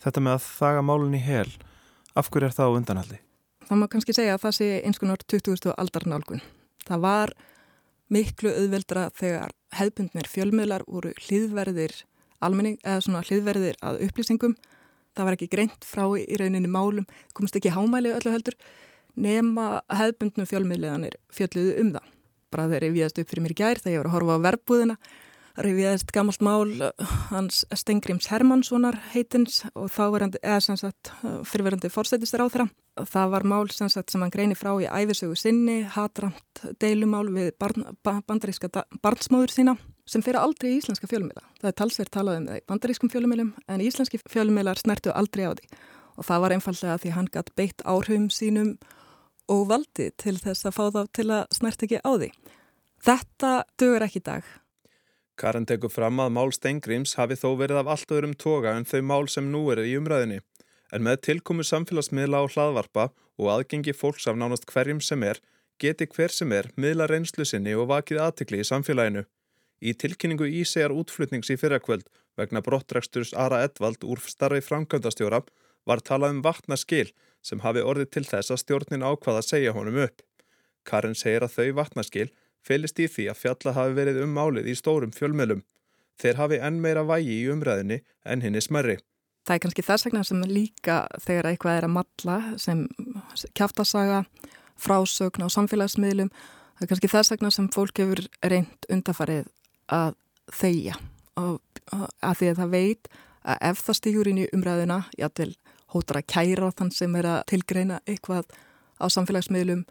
Þetta 0.00 0.24
með 0.24 0.38
að 0.38 0.46
þaga 0.46 0.84
málun 0.88 1.16
í 1.18 1.20
hel, 1.20 1.48
af 2.16 2.30
hverju 2.32 2.48
er 2.48 2.56
það 2.56 2.72
á 2.72 2.76
undanhaldi? 2.78 3.20
Það 3.68 3.80
má 3.80 3.86
kannski 3.92 4.16
segja 4.16 4.34
að 4.34 4.44
það 4.46 4.56
sé 4.56 4.68
eins 4.80 4.98
konar 4.98 5.24
20. 5.28 5.72
aldarnálgun. 5.76 6.40
Það 6.88 7.02
var 7.04 7.34
miklu 8.10 8.50
auðveldra 8.56 9.10
þegar 9.14 9.52
hefbundnir 9.76 10.26
fjölmiðlar 10.30 10.86
voru 10.88 11.12
hlýðverðir 11.20 11.94
almenning, 12.42 12.80
eða 12.82 13.04
svona 13.04 13.22
hlýðverðir 13.28 13.76
að 13.84 14.00
upplýsingum 14.06 14.56
það 15.16 15.28
var 15.28 15.36
ekki 15.36 15.50
greint 15.52 15.86
frá 15.86 16.04
í 16.18 16.38
rauninni 16.40 16.70
málum, 16.70 17.06
komist 17.36 17.56
ekki 17.58 17.72
hámæli 17.74 18.12
öllu 18.14 18.34
heldur, 18.34 18.56
nema 19.20 19.80
hefðbundnum 19.90 20.48
fjölmiðleganir 20.48 21.18
fjöldluðu 21.34 21.74
um 21.82 21.90
það. 21.96 22.12
Bara 22.50 22.68
þeir 22.70 22.86
reviðast 22.86 23.18
upp 23.22 23.30
fyrir 23.30 23.44
mér 23.44 23.54
í 23.54 23.58
gær 23.60 23.82
þegar 23.82 23.92
ég 23.92 24.00
var 24.00 24.10
að 24.10 24.14
horfa 24.16 24.38
á 24.38 24.44
verbúðina, 24.46 24.96
reviðast 25.60 26.12
gammalt 26.14 26.42
mál 26.46 26.70
uh, 26.86 27.14
hans 27.30 27.64
Stengrims 27.76 28.30
Hermannssonar 28.30 28.96
heitins 29.12 29.64
og 29.74 29.90
þá 29.92 30.02
var 30.14 30.24
hann, 30.24 30.34
eða 30.40 30.60
sem 30.64 30.78
sagt, 30.80 31.12
uh, 31.20 31.40
fyrirverandi 31.46 31.90
fórstættistur 31.92 32.46
á 32.46 32.50
þeirra. 32.50 32.68
Það 33.10 33.34
var 33.34 33.46
mál 33.50 33.70
sem, 33.74 33.90
sagt, 33.92 34.10
sem 34.12 34.22
hann 34.22 34.32
greini 34.34 34.58
frá 34.58 34.72
í 34.82 34.88
æfisögu 34.88 35.38
sinni, 35.38 35.82
hatramt 35.94 36.64
deilumál 36.82 37.26
við 37.34 37.52
barn, 37.60 37.86
bandaríska 38.02 38.70
barnsmóður 39.02 39.54
sína 39.54 39.76
sem 40.10 40.24
fyrir 40.26 40.40
aldrei 40.42 40.72
í 40.72 40.78
íslenska 40.80 41.08
fjölumila. 41.10 41.42
Það 41.60 41.70
er 41.70 41.76
talsverð 41.78 42.12
talað 42.16 42.38
um 42.40 42.46
það 42.50 42.60
í 42.60 42.64
bandarískum 42.70 43.12
fjölumilum 43.12 43.52
en 43.70 43.84
íslenski 43.84 44.20
fjölumilar 44.26 44.80
snertu 44.80 45.14
aldrei 45.14 45.46
á 45.46 45.52
því 45.54 45.68
og 46.20 46.26
það 46.26 46.42
var 46.44 46.54
einfallega 46.56 46.96
því 47.00 47.12
hann 47.16 47.28
gætt 47.32 47.52
beitt 47.56 47.84
áhrifum 47.86 48.26
sínum 48.34 48.72
og 49.50 49.68
valdi 49.70 50.10
til 50.20 50.36
þess 50.38 50.66
að 50.68 50.76
fá 50.76 50.82
þá 50.94 51.00
til 51.16 51.28
að 51.30 51.54
snert 51.56 51.86
ekki 51.86 52.02
á 52.02 52.10
því. 52.10 52.30
Þetta 53.00 53.52
dögur 53.80 54.04
ekki 54.06 54.22
dag. 54.26 54.44
Karin 55.40 55.64
tekur 55.64 55.92
fram 55.92 56.20
að 56.20 56.34
mál 56.36 56.50
Stengrims 56.52 57.16
hafi 57.16 57.38
þó 57.40 57.54
verið 57.56 57.80
af 57.80 57.90
allt 57.94 58.12
öðrum 58.12 58.36
toga 58.36 58.74
en 58.76 58.84
þau 58.84 59.00
mál 59.00 59.24
sem 59.32 59.46
nú 59.48 59.62
eru 59.72 59.86
í 59.88 59.96
umræðinni. 59.96 60.42
En 60.92 61.06
með 61.06 61.22
tilkomu 61.28 61.64
samfélagsmiðla 61.64 62.42
á 62.42 62.50
hlaðvarpa 62.50 63.08
og 63.40 63.52
aðgengi 63.54 63.94
fólks 63.96 64.28
af 64.28 64.36
nánast 64.36 64.66
hverjum 64.68 65.00
sem 65.00 65.22
er, 65.24 65.40
geti 65.80 66.04
hver 66.12 66.34
sem 66.34 66.52
er 66.52 66.68
miðla 66.76 67.08
reynslu 67.08 67.46
sinni 67.48 67.72
og 67.72 67.88
vakið 67.88 68.20
aðtikli 68.26 68.60
í 68.60 68.68
samfélaginu. 68.68 69.24
Í 69.80 69.94
tilkynningu 69.96 70.44
Ísegar 70.44 70.92
útflutnings 70.92 71.48
í 71.48 71.56
fyrrakvöld 71.56 72.08
vegna 72.36 72.60
brottræksturs 72.64 73.32
Ara 73.32 73.62
Edvald 73.64 74.04
úr 74.04 74.20
starfi 74.20 74.60
framkvæmdastjóra 74.66 75.40
var 75.88 76.02
talað 76.04 76.36
um 76.36 76.42
vatnaskil 76.44 77.08
sem 77.40 77.62
hafi 77.64 77.80
orðið 77.80 78.10
til 78.16 78.26
þess 78.28 78.52
að 78.52 78.60
stjórnin 78.64 79.06
ákvaða 79.06 79.40
að 79.40 79.48
segja 79.48 79.72
honum 79.76 80.02
upp. 80.04 80.20
Karin 80.84 81.16
segir 81.16 81.46
að 81.46 81.56
þau 81.56 81.76
vatnaskil 81.80 82.28
felist 82.60 83.00
í 83.00 83.06
því 83.08 83.30
að 83.32 83.40
fjalla 83.40 83.76
hafi 83.76 83.96
verið 83.96 84.22
um 84.24 84.34
málið 84.36 84.68
í 84.68 84.76
stórum 84.76 85.14
fjölmjölum. 85.16 85.62
Þeir 86.20 86.36
hafi 86.36 86.58
enn 86.60 86.80
meira 86.84 87.04
vægi 87.08 87.38
í 87.40 87.46
umræðinni 87.48 88.02
en 88.28 88.44
henni 88.44 88.60
smerri. 88.60 88.98
Það 89.48 89.54
er 89.54 89.62
kannski 89.64 89.84
þess 89.86 90.06
vegna 90.06 90.24
sem 90.28 90.42
líka 90.44 90.96
þegar 91.24 91.48
eitthvað 91.48 91.78
er 91.78 91.86
að 91.86 91.94
matla 91.94 92.36
sem 92.60 92.82
kjáftasaga, 93.56 94.26
frásögn 94.76 95.48
á 95.48 95.48
samfélagsmiðlum, 95.56 96.28
það 96.76 96.84
er 96.84 96.90
kannski 96.92 97.12
þess 97.14 97.32
vegna 97.32 97.52
sem 97.56 97.70
fólk 97.72 98.02
hefur 98.02 98.20
reynd 98.44 98.90
undafarið 98.92 99.48
að 99.90 100.14
þeia 100.54 100.96
að 101.40 102.38
því 102.38 102.50
að 102.50 102.60
það 102.60 102.72
veit 102.74 103.10
að 103.40 103.62
ef 103.70 103.82
það 103.86 103.98
stýjur 103.98 104.30
inn 104.30 104.42
í 104.42 104.48
umræðuna 104.54 104.98
játil 105.18 105.52
hóttar 105.94 106.20
að 106.20 106.28
kæra 106.30 106.70
þann 106.76 106.92
sem 106.94 107.16
er 107.18 107.28
að 107.30 107.40
tilgreina 107.50 108.00
eitthvað 108.06 108.50
á 109.00 109.06
samfélagsmiðlum 109.10 109.86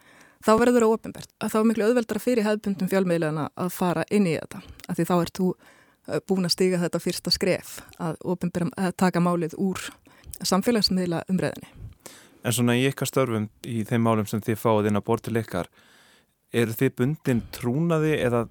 þá 0.45 0.51
verður 0.61 0.85
það 0.85 0.93
ofinbært 0.95 1.33
þá 1.41 1.57
er 1.59 1.67
miklu 1.67 1.87
auðveldra 1.87 2.21
fyrir 2.23 2.47
hefðbundum 2.47 2.91
fjálmiðlana 2.91 3.49
að 3.59 3.73
fara 3.75 4.05
inn 4.13 4.29
í 4.29 4.37
þetta 4.37 4.61
að 4.87 4.99
því 4.99 5.07
þá 5.09 5.15
ert 5.17 5.39
þú 5.39 5.49
uh, 5.49 6.21
búin 6.29 6.47
að 6.47 6.55
stiga 6.55 6.81
þetta 6.83 7.03
fyrsta 7.03 7.33
skref 7.33 7.75
að, 7.99 8.21
að 8.21 8.95
taka 8.99 9.23
málið 9.23 9.57
úr 9.59 9.89
samfélagsmiðla 10.39 11.25
umræðinni 11.31 11.75
En 12.39 12.55
svona 12.55 12.77
í 12.79 12.85
ykkar 12.87 13.09
störfum 13.09 13.49
í 13.67 13.81
þeim 13.83 14.05
málum 14.05 14.27
sem 14.29 14.39
þið 14.39 14.61
fáið 14.61 14.85
inn 14.87 14.99
á 15.01 15.03
bortil 15.03 15.35
ykkar 15.41 15.67
eru 16.55 16.71
þið 16.71 16.93
bundin 17.01 17.41
trúnaði 17.51 18.13
eða 18.15 18.45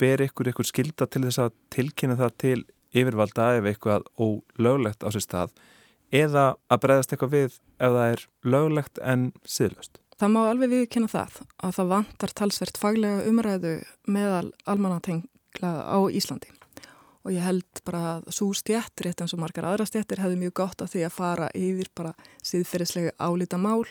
ber 0.00 0.24
ykkur 0.26 0.50
ykkur 0.50 0.68
skilda 0.68 1.06
til 1.06 1.24
þess 1.26 1.42
að 1.44 1.54
tilkynna 1.74 2.16
það 2.18 2.36
til 2.42 2.60
yfirvalda 2.94 3.50
ef 3.58 3.68
eitthvað 3.70 4.08
ólöglegt 4.18 5.06
á 5.06 5.08
sér 5.14 5.24
stað 5.24 5.54
eða 6.14 6.46
að 6.70 6.82
breyðast 6.84 7.14
eitthvað 7.14 7.34
við 7.34 7.46
ef 7.54 7.94
það 7.96 8.08
er 8.08 8.24
löglegt 8.54 9.00
en 9.02 9.30
síðlust? 9.42 10.00
Það 10.14 10.34
má 10.36 10.40
alveg 10.46 10.70
viðkynna 10.70 11.10
það 11.10 11.40
að 11.58 11.78
það 11.78 11.88
vantar 11.94 12.34
talsvert 12.38 12.78
faglega 12.78 13.24
umræðu 13.30 13.72
meðal 14.06 14.52
almanatengla 14.70 15.72
á 15.90 15.98
Íslandi 16.06 16.52
og 17.24 17.32
ég 17.32 17.42
held 17.42 17.80
bara 17.88 18.02
að 18.18 18.28
svo 18.36 18.50
stjættir 18.54 19.08
eitt 19.08 19.22
eins 19.24 19.34
og 19.34 19.40
margar 19.42 19.66
aðra 19.66 19.88
stjættir 19.88 20.20
hefði 20.22 20.42
mjög 20.42 20.54
gott 20.60 20.84
að 20.84 20.92
því 20.92 21.04
að 21.06 21.16
fara 21.16 21.48
yfir 21.56 21.90
bara 21.96 22.12
síðferðislega 22.44 23.14
álita 23.18 23.58
mál 23.58 23.82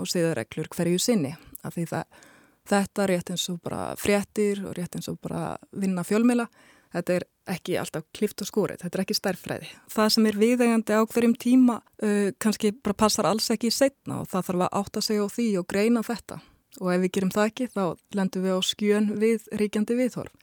og 0.00 0.08
síðareglur 0.08 0.70
hverju 0.72 1.00
sinni 1.02 1.34
af 1.62 1.76
því 1.76 1.86
það 1.92 2.20
Þetta 2.68 3.06
rétt 3.08 3.32
eins 3.32 3.46
og 3.50 3.60
bara 3.64 3.94
fréttir 3.98 4.60
og 4.66 4.76
rétt 4.76 4.96
eins 4.98 5.08
og 5.10 5.18
bara 5.22 5.56
vinna 5.72 6.04
fjölmila. 6.06 6.46
Þetta 6.90 7.14
er 7.14 7.24
ekki 7.50 7.76
alltaf 7.78 8.04
klift 8.14 8.42
og 8.42 8.48
skórið, 8.48 8.80
þetta 8.82 8.98
er 8.98 9.02
ekki 9.04 9.16
stærfræði. 9.16 9.68
Það 9.90 10.08
sem 10.14 10.26
er 10.26 10.38
viðegandi 10.38 10.96
á 10.98 11.02
hverjum 11.06 11.34
tíma 11.38 11.76
uh, 12.02 12.30
kannski 12.42 12.72
bara 12.74 12.98
passar 12.98 13.28
alls 13.30 13.46
ekki 13.54 13.70
í 13.70 13.74
setna 13.74 14.20
og 14.22 14.30
það 14.30 14.48
þarf 14.48 14.64
að 14.66 14.78
átta 14.80 15.02
sig 15.06 15.22
á 15.22 15.26
því 15.30 15.48
og 15.60 15.68
greina 15.70 16.02
þetta. 16.06 16.40
Og 16.80 16.92
ef 16.94 17.02
við 17.04 17.12
gerum 17.16 17.32
það 17.34 17.50
ekki 17.50 17.68
þá 17.70 17.84
lendum 18.18 18.46
við 18.46 18.58
á 18.58 18.60
skjön 18.66 19.08
við 19.22 19.48
ríkjandi 19.62 19.98
viðhorf. 19.98 20.34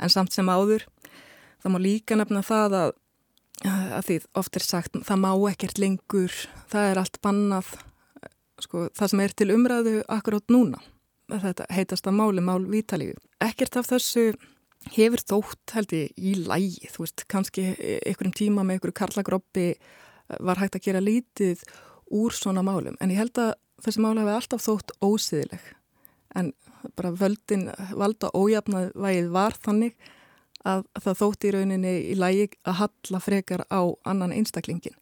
En 0.00 0.12
samt 0.12 0.36
sem 0.36 0.48
áður, 0.48 0.86
það 1.60 1.74
má 1.74 1.80
líka 1.80 2.16
nefna 2.16 2.44
það 2.44 2.76
að, 2.78 2.94
að 3.68 4.06
því 4.08 4.20
oft 4.40 4.56
er 4.56 4.64
sagt 4.64 5.02
það 5.04 5.24
má 5.24 5.32
ekkert 5.50 5.80
lengur, 5.80 6.38
það 6.72 6.92
er 6.92 7.02
allt 7.02 7.20
bannað, 7.24 7.74
sko, 8.64 8.86
það 8.96 9.12
sem 9.12 9.24
er 9.24 9.36
til 9.36 9.52
umræðu 9.56 9.98
akkurát 10.08 10.52
núna 10.52 10.80
þetta 11.44 11.66
heitast 11.70 12.08
að 12.10 12.16
máli 12.18 12.42
mál 12.44 12.64
vítalífi. 12.66 13.16
Ekkert 13.40 13.76
af 13.76 13.90
þessu 13.90 14.32
hefur 14.94 15.22
þótt 15.32 15.74
held 15.76 15.92
ég 15.94 16.14
í 16.16 16.34
lægi, 16.40 16.88
þú 16.90 17.04
veist, 17.04 17.24
kannski 17.30 17.66
einhverjum 17.76 18.36
tíma 18.36 18.64
með 18.64 18.78
einhverju 18.78 18.98
karlagroppi 19.00 19.66
eh, 19.74 20.38
var 20.40 20.60
hægt 20.62 20.78
að 20.78 20.86
gera 20.88 21.02
lítið 21.04 21.62
úr 22.10 22.34
svona 22.34 22.64
málum, 22.66 22.96
en 22.98 23.12
ég 23.12 23.20
held 23.20 23.38
að 23.38 23.52
þessi 23.84 24.02
máli 24.02 24.24
hefur 24.24 24.38
alltaf 24.38 24.64
þótt 24.64 24.96
ósiðileg 25.04 25.68
en 26.38 26.52
bara 26.96 27.12
völdin 27.16 27.68
valda 27.96 28.30
ójafnað 28.34 28.90
vægið 28.94 29.30
var 29.34 29.56
þannig 29.62 30.10
að 30.68 30.84
það 31.00 31.20
þótti 31.20 31.48
í 31.48 31.52
rauninni 31.54 31.92
í 32.12 32.16
lægi 32.18 32.48
að 32.68 32.78
halla 32.82 33.20
frekar 33.24 33.64
á 33.72 33.80
annan 34.08 34.34
einstaklingin. 34.36 34.96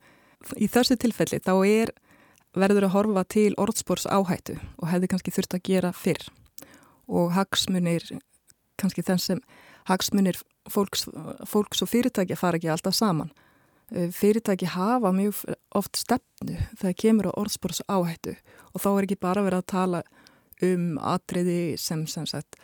Í 0.55 0.69
þessu 0.71 0.97
tilfelli 1.01 1.41
þá 1.43 1.55
er 1.67 1.93
verður 2.57 2.89
að 2.89 2.95
horfa 2.95 3.25
til 3.29 3.51
orðspórs 3.61 4.07
áhættu 4.09 4.59
og 4.79 4.89
hefði 4.91 5.11
kannski 5.13 5.35
þurft 5.35 5.57
að 5.59 5.65
gera 5.69 5.93
fyrr 5.93 6.29
og 7.09 7.33
hagsmunir, 7.37 8.05
kannski 8.81 9.05
þenn 9.05 9.21
sem 9.23 9.43
hagsmunir 9.89 10.39
fólks, 10.69 11.07
fólks 11.49 11.85
og 11.85 11.91
fyrirtækja 11.93 12.37
fara 12.37 12.61
ekki 12.61 12.71
alltaf 12.73 12.97
saman. 12.97 13.31
Eh, 13.93 14.11
fyrirtæki 14.13 14.69
hafa 14.69 15.13
mjög 15.17 15.45
oft 15.77 15.97
stefnu 15.97 16.59
þegar 16.77 16.97
kemur 17.03 17.31
á 17.33 17.39
orðspórs 17.41 17.81
áhættu 17.89 18.35
og 18.75 18.83
þá 18.85 18.89
er 18.91 19.07
ekki 19.07 19.21
bara 19.21 19.45
verið 19.47 19.63
að 19.63 19.71
tala 19.73 20.03
um 20.63 20.99
atriði 21.01 21.79
sem 21.81 22.05
sem 22.07 22.27
sagt 22.29 22.59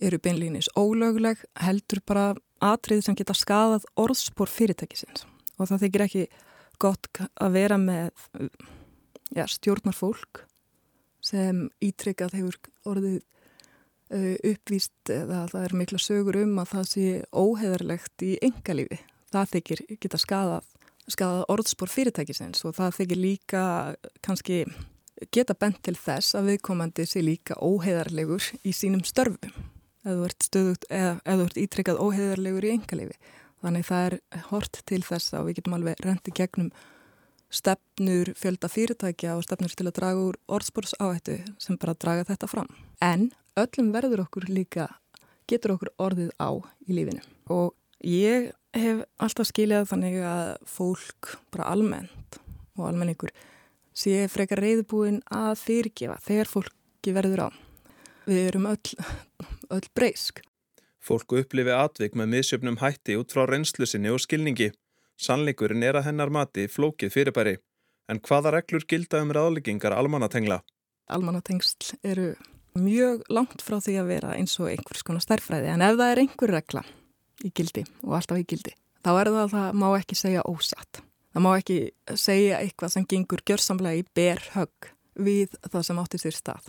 eru 0.00 0.16
beinlýnis 0.18 0.70
ólögleg 0.72 1.42
heldur 1.60 2.00
bara 2.06 2.32
atriði 2.64 3.04
sem 3.04 3.18
geta 3.18 3.36
skadað 3.36 3.84
orðspór 4.00 4.48
fyrirtækisins 4.48 5.26
og 5.58 5.68
það 5.68 5.84
þykir 5.84 6.06
ekki 6.06 6.24
gott 6.80 7.10
að 7.20 7.58
vera 7.58 7.78
með 7.78 8.10
ja, 9.34 9.46
stjórnar 9.50 9.96
fólk 9.96 10.44
sem 11.24 11.66
ítrykkað 11.84 12.36
hefur 12.38 12.58
orðið 12.92 13.18
uh, 14.14 14.36
uppvíst 14.52 15.12
eða 15.12 15.44
það 15.52 15.66
er 15.66 15.76
mikla 15.80 16.00
sögur 16.02 16.40
um 16.42 16.56
að 16.62 16.72
það 16.74 16.88
sé 16.92 17.06
óheðarlegt 17.32 18.24
í 18.26 18.32
engalífi. 18.44 19.00
Það 19.34 19.52
þykir 19.56 19.84
geta 20.04 20.20
skadað, 20.20 20.66
skadað 21.10 21.46
orðspór 21.54 21.92
fyrirtækisins 21.92 22.64
og 22.68 22.76
það 22.76 22.98
þykir 23.00 23.22
líka 23.22 23.62
kannski 24.24 24.64
geta 25.34 25.56
bent 25.58 25.80
til 25.86 25.96
þess 25.98 26.36
að 26.36 26.52
viðkomandi 26.52 27.06
sé 27.08 27.22
líka 27.24 27.56
óheðarlegur 27.62 28.44
í 28.66 28.74
sínum 28.76 29.04
störfum 29.06 29.54
eða 30.04 30.18
þú 30.18 30.26
ert 30.28 30.44
stöðugt 30.44 30.86
eða, 30.90 31.12
eða 31.24 31.38
þú 31.38 31.46
ert 31.48 31.60
ítrykkað 31.64 32.00
óheðarlegur 32.04 32.66
í 32.66 32.72
engalífi. 32.74 33.16
Þannig 33.64 33.86
það 33.88 34.06
er 34.06 34.42
hort 34.50 34.80
til 34.84 35.00
þess 35.06 35.32
að 35.32 35.46
við 35.46 35.58
getum 35.58 35.76
alveg 35.78 36.02
rendi 36.04 36.34
gegnum 36.36 36.72
stefnur 37.52 38.32
fjölda 38.38 38.68
fyrirtækja 38.70 39.36
og 39.36 39.44
stefnur 39.46 39.72
til 39.74 39.86
að 39.88 39.96
draga 39.98 40.26
úr 40.28 40.38
orðspórs 40.56 40.96
áhættu 40.98 41.38
sem 41.62 41.78
bara 41.80 41.94
draga 41.94 42.26
þetta 42.28 42.50
fram. 42.50 42.70
En 43.02 43.30
öllum 43.60 43.92
verður 43.94 44.24
okkur 44.26 44.48
líka, 44.50 44.88
getur 45.50 45.76
okkur 45.76 45.92
orðið 46.02 46.32
á 46.40 46.50
í 46.88 46.96
lífinu. 46.96 47.22
Og 47.52 47.74
ég 48.04 48.52
hef 48.74 49.04
alltaf 49.22 49.50
skiljað 49.50 49.90
þannig 49.92 50.20
að 50.26 50.54
fólk 50.68 51.36
bara 51.54 51.70
almennt 51.74 52.40
og 52.74 52.88
almenningur 52.88 53.30
sé 53.94 54.24
frekar 54.30 54.62
reyðbúin 54.64 55.20
að 55.30 55.54
fyrirgefa 55.62 56.18
þegar 56.24 56.50
fólki 56.50 57.14
verður 57.14 57.46
á. 57.46 57.48
Við 58.26 58.48
erum 58.48 58.66
öll, 58.72 58.96
öll 59.76 59.86
breysk. 59.94 60.42
Fólku 61.04 61.42
upplifi 61.42 61.72
atvik 61.76 62.16
með 62.16 62.38
misjöfnum 62.38 62.80
hætti 62.80 63.18
út 63.20 63.34
frá 63.34 63.44
reynslusinni 63.46 64.10
og 64.10 64.22
skilningi. 64.24 64.70
Sannleikurinn 65.20 65.84
er 65.86 65.98
að 65.98 66.08
hennar 66.08 66.32
mati 66.32 66.66
flókið 66.70 67.12
fyrirbæri. 67.14 67.54
En 68.10 68.20
hvaða 68.20 68.52
reglur 68.58 68.84
gilda 68.88 69.22
um 69.24 69.32
ráðleggingar 69.32 69.94
almannatengla? 69.96 70.60
Almannatengsl 71.14 71.94
eru 72.04 72.34
mjög 72.74 73.22
langt 73.32 73.62
frá 73.62 73.78
því 73.80 73.96
að 74.00 74.10
vera 74.10 74.34
eins 74.36 74.56
og 74.60 74.70
einhvers 74.72 75.04
konar 75.06 75.24
stærfræði. 75.24 75.70
En 75.72 75.84
ef 75.84 75.96
það 75.96 76.12
er 76.12 76.22
einhver 76.24 76.54
regla 76.58 76.82
í 77.44 77.50
gildi 77.54 77.84
og 78.02 78.16
alltaf 78.18 78.40
í 78.40 78.46
gildi, 78.48 78.74
þá 79.04 79.10
er 79.12 79.30
það 79.30 79.42
að 79.42 79.54
það 79.54 79.78
má 79.82 79.86
ekki 79.98 80.18
segja 80.18 80.44
ósatt. 80.48 81.00
Það 81.34 81.44
má 81.44 81.50
ekki 81.58 81.78
segja 82.20 82.60
eitthvað 82.62 82.92
sem 82.94 83.06
gengur 83.10 83.42
gjörsamlega 83.46 84.00
í 84.00 84.04
berhögg 84.14 84.90
við 85.24 85.56
það 85.66 85.86
sem 85.88 86.02
átti 86.02 86.20
sér 86.22 86.36
stað. 86.36 86.68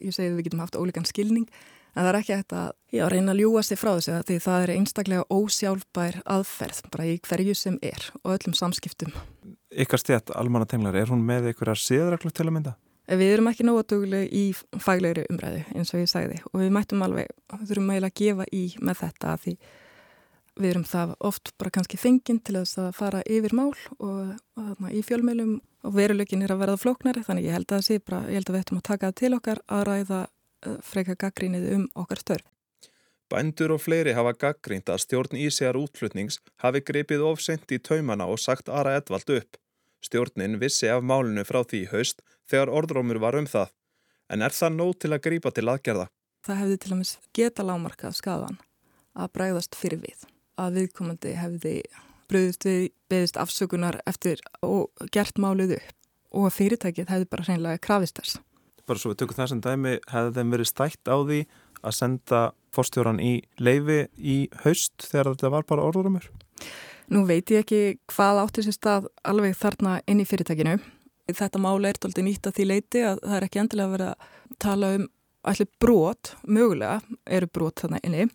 Ég 0.00 0.12
segi 0.14 0.28
að 0.30 0.36
við 0.38 0.48
getum 0.48 0.62
haft 0.62 0.76
ólíkan 0.78 1.08
skilning 1.08 1.48
En 1.92 2.06
það 2.06 2.08
er 2.10 2.18
ekki 2.22 2.36
hægt 2.38 2.54
að 2.56 2.68
já, 2.96 3.02
reyna 3.12 3.34
að 3.34 3.42
ljúa 3.42 3.62
sig 3.66 3.80
frá 3.80 3.90
þessu 3.92 4.20
því 4.28 4.36
það 4.46 4.62
er 4.62 4.72
einstaklega 4.76 5.26
ósjálfbær 5.28 6.22
aðferð 6.36 6.78
bara 6.92 7.08
í 7.10 7.18
hverju 7.26 7.56
sem 7.58 7.76
er 7.84 8.06
og 8.22 8.32
öllum 8.36 8.56
samskiptum. 8.56 9.12
Ykkar 9.72 10.00
stjætt, 10.00 10.32
Almanna 10.36 10.68
Tenglar, 10.68 10.96
er 10.96 11.12
hún 11.12 11.24
með 11.28 11.50
ykkur 11.52 11.72
að 11.74 11.82
séðraklu 11.84 12.32
til 12.32 12.48
að 12.48 12.56
mynda? 12.56 12.74
Við 13.12 13.34
erum 13.34 13.50
ekki 13.50 13.66
nógatuglega 13.66 14.28
í 14.30 14.42
faglegri 14.80 15.26
umræðu 15.28 15.62
eins 15.74 15.92
og 15.92 16.00
ég 16.00 16.08
sagði 16.08 16.38
og 16.48 16.60
við 16.62 16.72
mættum 16.72 17.02
alveg, 17.04 17.32
þurfum 17.50 17.90
eiginlega 17.90 18.12
að 18.12 18.20
gefa 18.20 18.46
í 18.54 18.62
með 18.80 19.00
þetta 19.02 19.36
því 19.42 19.56
við 20.60 20.70
erum 20.70 20.84
það 20.86 21.14
oft 21.24 21.52
bara 21.60 21.72
kannski 21.74 21.98
fenginn 22.00 22.40
til 22.44 22.58
þess 22.58 22.78
að 22.80 22.90
fara 22.96 23.22
yfir 23.24 23.54
mál 23.56 23.72
og, 23.72 24.34
og 24.56 24.60
þarna, 24.60 24.92
í 24.92 25.00
fjölmjölum 25.06 25.54
og 25.82 25.96
veruleikin 25.96 26.44
er 26.44 26.54
að 26.54 26.62
verða 26.62 26.80
flóknari 26.80 27.24
þannig 27.26 27.48
ég 27.48 27.56
held 27.56 27.74
að, 27.74 27.90
bara, 28.06 28.22
ég 28.28 28.38
held 28.38 28.50
að 28.50 28.56
við 28.56 28.64
ættum 28.64 28.80
að 28.80 28.88
taka 28.88 29.10
það 29.10 29.18
til 29.22 29.32
okkar 29.38 29.62
að 29.66 29.84
ræða 29.88 30.20
freka 30.82 31.16
gaggrínið 31.18 31.68
um 31.76 31.86
okkar 31.98 32.22
störf. 32.22 32.46
Bændur 33.32 33.72
og 33.72 33.80
fleiri 33.80 34.12
hafa 34.12 34.34
gaggrínt 34.36 34.90
að 34.92 35.00
stjórn 35.06 35.38
Ísjar 35.40 35.78
útflutnings 35.80 36.36
hafi 36.60 36.82
gripið 36.84 37.22
ofsent 37.24 37.72
í 37.72 37.78
taumana 37.80 38.26
og 38.28 38.40
sagt 38.42 38.68
Ara 38.68 38.98
Edvald 38.98 39.30
upp. 39.32 39.56
Stjórnin 40.04 40.58
vissi 40.60 40.90
af 40.92 41.00
málinu 41.00 41.44
frá 41.48 41.62
því 41.64 41.86
haust 41.94 42.20
þegar 42.50 42.72
orðrómur 42.76 43.22
var 43.22 43.38
um 43.38 43.48
það. 43.48 43.72
En 44.28 44.44
er 44.44 44.52
það 44.52 44.76
nóg 44.76 44.92
til 45.00 45.12
að 45.14 45.24
grípa 45.24 45.54
til 45.54 45.64
aðgerða? 45.72 46.06
Það 46.44 46.60
hefði 46.60 46.78
til 46.82 46.92
dæmis 46.92 47.14
geta 47.38 47.64
lámarkað 47.64 48.18
skadan 48.18 48.60
að 49.16 49.32
bræðast 49.38 49.80
fyrir 49.80 50.02
við. 50.04 50.28
Að 50.60 50.78
viðkomandi 50.82 51.34
hefði 51.38 51.76
bröðist 52.28 52.68
við, 52.68 52.88
beðist 53.08 53.40
afsökunar 53.40 54.02
eftir 54.04 54.44
og 54.60 55.08
gert 55.14 55.40
málið 55.40 55.78
upp. 55.78 55.98
Og 56.32 56.48
að 56.48 56.56
fyrirtækið 56.58 57.12
hefði 57.12 57.32
bara 57.32 57.48
hreinlega 57.48 57.80
krafist 57.80 58.20
þess 58.20 58.40
bara 58.92 59.02
svo 59.02 59.12
við 59.12 59.22
tökum 59.22 59.38
það 59.40 59.50
sem 59.52 59.62
dæmi, 59.64 59.94
hefði 60.12 60.34
þeim 60.38 60.54
verið 60.56 60.70
stætt 60.70 61.10
á 61.10 61.16
því 61.18 61.40
að 61.82 61.96
senda 61.98 62.42
fórstjóran 62.72 63.20
í 63.20 63.32
leifi 63.60 64.00
í 64.16 64.36
haust 64.62 65.08
þegar 65.08 65.32
þetta 65.32 65.52
var 65.56 65.66
bara 65.68 65.86
orðurumur? 65.88 66.28
Nú 67.12 67.24
veit 67.28 67.50
ég 67.52 67.64
ekki 67.64 67.98
hvað 68.12 68.44
átti 68.44 68.64
sér 68.64 68.76
stað 68.76 69.08
alveg 69.28 69.56
þarna 69.58 69.98
inn 70.08 70.22
í 70.22 70.28
fyrirtækinu. 70.28 70.78
Þetta 71.32 71.60
máli 71.62 71.90
er 71.90 71.98
doldið 72.00 72.28
nýtt 72.28 72.46
að 72.48 72.56
því 72.58 72.68
leiti 72.68 73.02
að 73.06 73.20
það 73.24 73.36
er 73.36 73.48
ekki 73.48 73.60
endilega 73.62 73.88
að 73.88 73.96
vera 73.96 74.12
að 74.12 74.56
tala 74.62 74.94
um 74.98 75.08
allir 75.42 75.68
brot, 75.82 76.32
mögulega 76.46 77.00
eru 77.26 77.48
brot 77.50 77.82
þarna 77.82 78.00
inni 78.06 78.28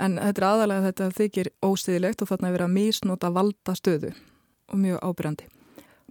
en 0.00 0.18
þetta 0.18 0.40
er 0.40 0.48
aðalega 0.48 0.86
þetta 0.88 1.08
þykir 1.18 1.50
óstiðilegt 1.64 2.22
og 2.22 2.30
þarna 2.30 2.48
er 2.48 2.56
verið 2.56 2.68
að 2.68 2.76
mísnota 2.76 3.32
valda 3.32 3.74
stöðu 3.76 4.12
og 4.72 4.80
mjög 4.80 5.02
ábyrjandi. 5.04 5.48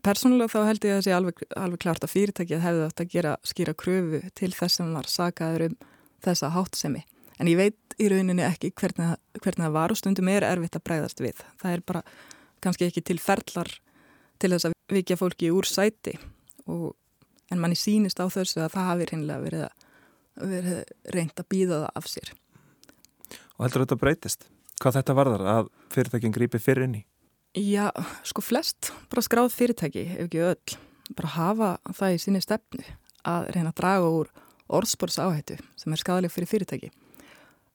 Personulega 0.01 0.49
þá 0.49 0.65
held 0.65 0.85
ég 0.85 0.91
að 0.91 0.97
það 0.97 1.05
sé 1.05 1.13
alveg, 1.13 1.41
alveg 1.61 1.81
klart 1.83 2.05
að 2.05 2.13
fyrirtækið 2.15 2.63
hefði 2.63 2.85
átt 2.87 3.01
að 3.03 3.11
gera 3.13 3.33
skýra 3.45 3.73
kröfu 3.77 4.21
til 4.37 4.51
þess 4.57 4.79
sem 4.79 4.93
var 4.95 5.09
sagaður 5.09 5.67
um 5.67 5.75
þessa 6.25 6.49
hátsemi. 6.55 7.03
En 7.41 7.49
ég 7.49 7.57
veit 7.57 7.95
í 8.01 8.07
rauninni 8.09 8.45
ekki 8.45 8.71
hvernig, 8.77 9.15
hvernig 9.37 9.65
það 9.65 9.75
var 9.75 9.93
og 9.93 9.99
stundum 9.99 10.31
er 10.33 10.45
erfitt 10.47 10.77
að 10.77 10.85
bregðast 10.89 11.21
við. 11.21 11.43
Það 11.61 11.75
er 11.75 11.83
bara 11.91 12.01
kannski 12.61 12.87
ekki 12.87 13.03
til 13.05 13.17
ferlar 13.21 13.69
til 14.41 14.51
þess 14.53 14.69
að 14.69 14.77
vikja 14.93 15.19
fólki 15.19 15.51
úr 15.53 15.69
sæti 15.69 16.15
og, 16.65 16.95
en 17.53 17.61
manni 17.61 17.77
sínist 17.77 18.21
á 18.21 18.25
þessu 18.25 18.63
að 18.63 18.73
það 18.75 18.89
hafi 18.89 19.09
reynilega 19.11 19.45
verið, 19.45 19.85
verið 20.41 21.13
reynd 21.13 21.37
að 21.37 21.49
býða 21.53 21.83
það 21.83 22.01
af 22.01 22.09
sér. 22.09 22.33
Og 23.57 23.65
heldur 23.67 23.85
þetta 23.85 24.01
breytist? 24.01 24.49
Hvað 24.81 24.97
þetta 24.97 25.17
varðar 25.17 25.47
að 25.55 25.73
fyrirtækinn 25.93 26.33
grípi 26.33 26.61
fyrir 26.61 26.87
inn 26.87 27.01
í? 27.01 27.03
Já, 27.51 27.89
sko 28.23 28.39
flest 28.39 28.93
bara 29.11 29.21
skráð 29.25 29.51
fyrirtæki, 29.51 30.05
ef 30.15 30.29
ekki 30.29 30.39
öll, 30.47 30.75
bara 31.17 31.31
hafa 31.33 31.69
það 31.97 32.13
í 32.15 32.19
sinni 32.23 32.39
stefnu 32.39 32.83
að 33.27 33.49
reyna 33.51 33.73
að 33.73 33.79
draga 33.81 34.11
úr 34.15 34.29
orðspórs 34.71 35.19
áhættu 35.19 35.57
sem 35.75 35.91
er 35.91 35.99
skadaleg 35.99 36.31
fyrir 36.31 36.47
fyrirtæki. 36.47 36.91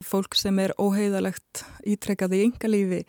Fólk 0.00 0.36
sem 0.36 0.56
er 0.64 0.72
óheiðalegt 0.80 1.66
ítrekkað 1.84 2.38
í 2.38 2.40
yngalífi 2.46 3.02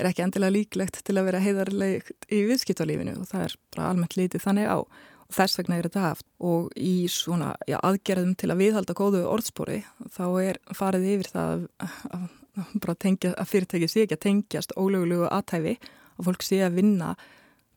er 0.00 0.08
ekki 0.08 0.24
endilega 0.24 0.54
líklegt 0.54 1.02
til 1.04 1.16
að 1.18 1.28
vera 1.28 1.42
heiðarlegt 1.44 2.28
í 2.32 2.38
viðskiptalífinu 2.48 3.18
og 3.20 3.28
það 3.28 3.44
er 3.44 3.56
bara 3.76 3.90
almennt 3.90 4.16
lítið 4.16 4.44
þannig 4.46 4.70
á 4.72 4.78
og 4.80 5.36
þess 5.36 5.58
vegna 5.60 5.76
er 5.76 5.88
þetta 5.88 6.06
haft 6.06 6.26
og 6.40 6.70
í 6.76 6.94
svona 7.12 7.50
já, 7.68 7.76
aðgerðum 7.80 8.32
til 8.40 8.50
að 8.52 8.62
viðhalda 8.62 8.96
góðu 8.96 9.20
orðspóri 9.28 9.82
þá 10.14 10.24
er 10.40 10.60
farið 10.72 11.06
yfir 11.12 11.30
það 11.34 11.66
að, 11.84 12.00
að, 12.16 12.96
tengja, 13.04 13.34
að 13.36 13.52
fyrirtæki 13.52 13.90
sé 13.92 14.06
ekki 14.06 14.18
að 14.18 14.24
tengjast 14.24 14.74
ólögulegu 14.80 15.28
aðtæfi 15.28 15.76
að 16.18 16.30
fólk 16.30 16.46
sé 16.46 16.62
að 16.64 16.80
vinna 16.80 17.14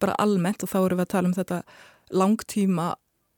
bara 0.02 0.17
almennt 0.21 0.63
og 0.63 0.71
þá 0.71 0.80
erum 0.84 1.00
við 1.00 1.06
að 1.08 1.13
tala 1.13 1.32
um 1.32 1.38
þetta 1.38 1.62
langtíma 2.13 2.88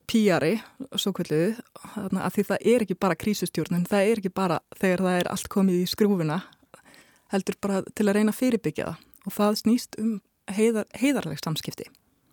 píari, 0.10 0.56
svo 0.98 1.14
kvöldu, 1.14 1.54
að 1.86 2.32
því 2.34 2.46
það 2.50 2.66
er 2.72 2.86
ekki 2.86 2.98
bara 2.98 3.18
krísustjórn, 3.20 3.78
en 3.78 3.86
það 3.90 4.08
er 4.08 4.22
ekki 4.22 4.32
bara 4.34 4.58
þegar 4.80 5.06
það 5.06 5.20
er 5.20 5.30
allt 5.34 5.50
komið 5.54 5.84
í 5.84 5.90
skrúfuna, 5.90 6.40
heldur 7.34 7.58
bara 7.62 7.84
til 7.94 8.08
að 8.08 8.18
reyna 8.18 8.34
að 8.34 8.40
fyrirbyggja 8.40 8.88
það 8.90 9.06
og 9.30 9.36
það 9.36 9.58
snýst 9.62 9.98
um 10.02 10.14
heiðar, 10.50 10.88
heiðarleg 10.98 11.42
samskipti. 11.44 11.90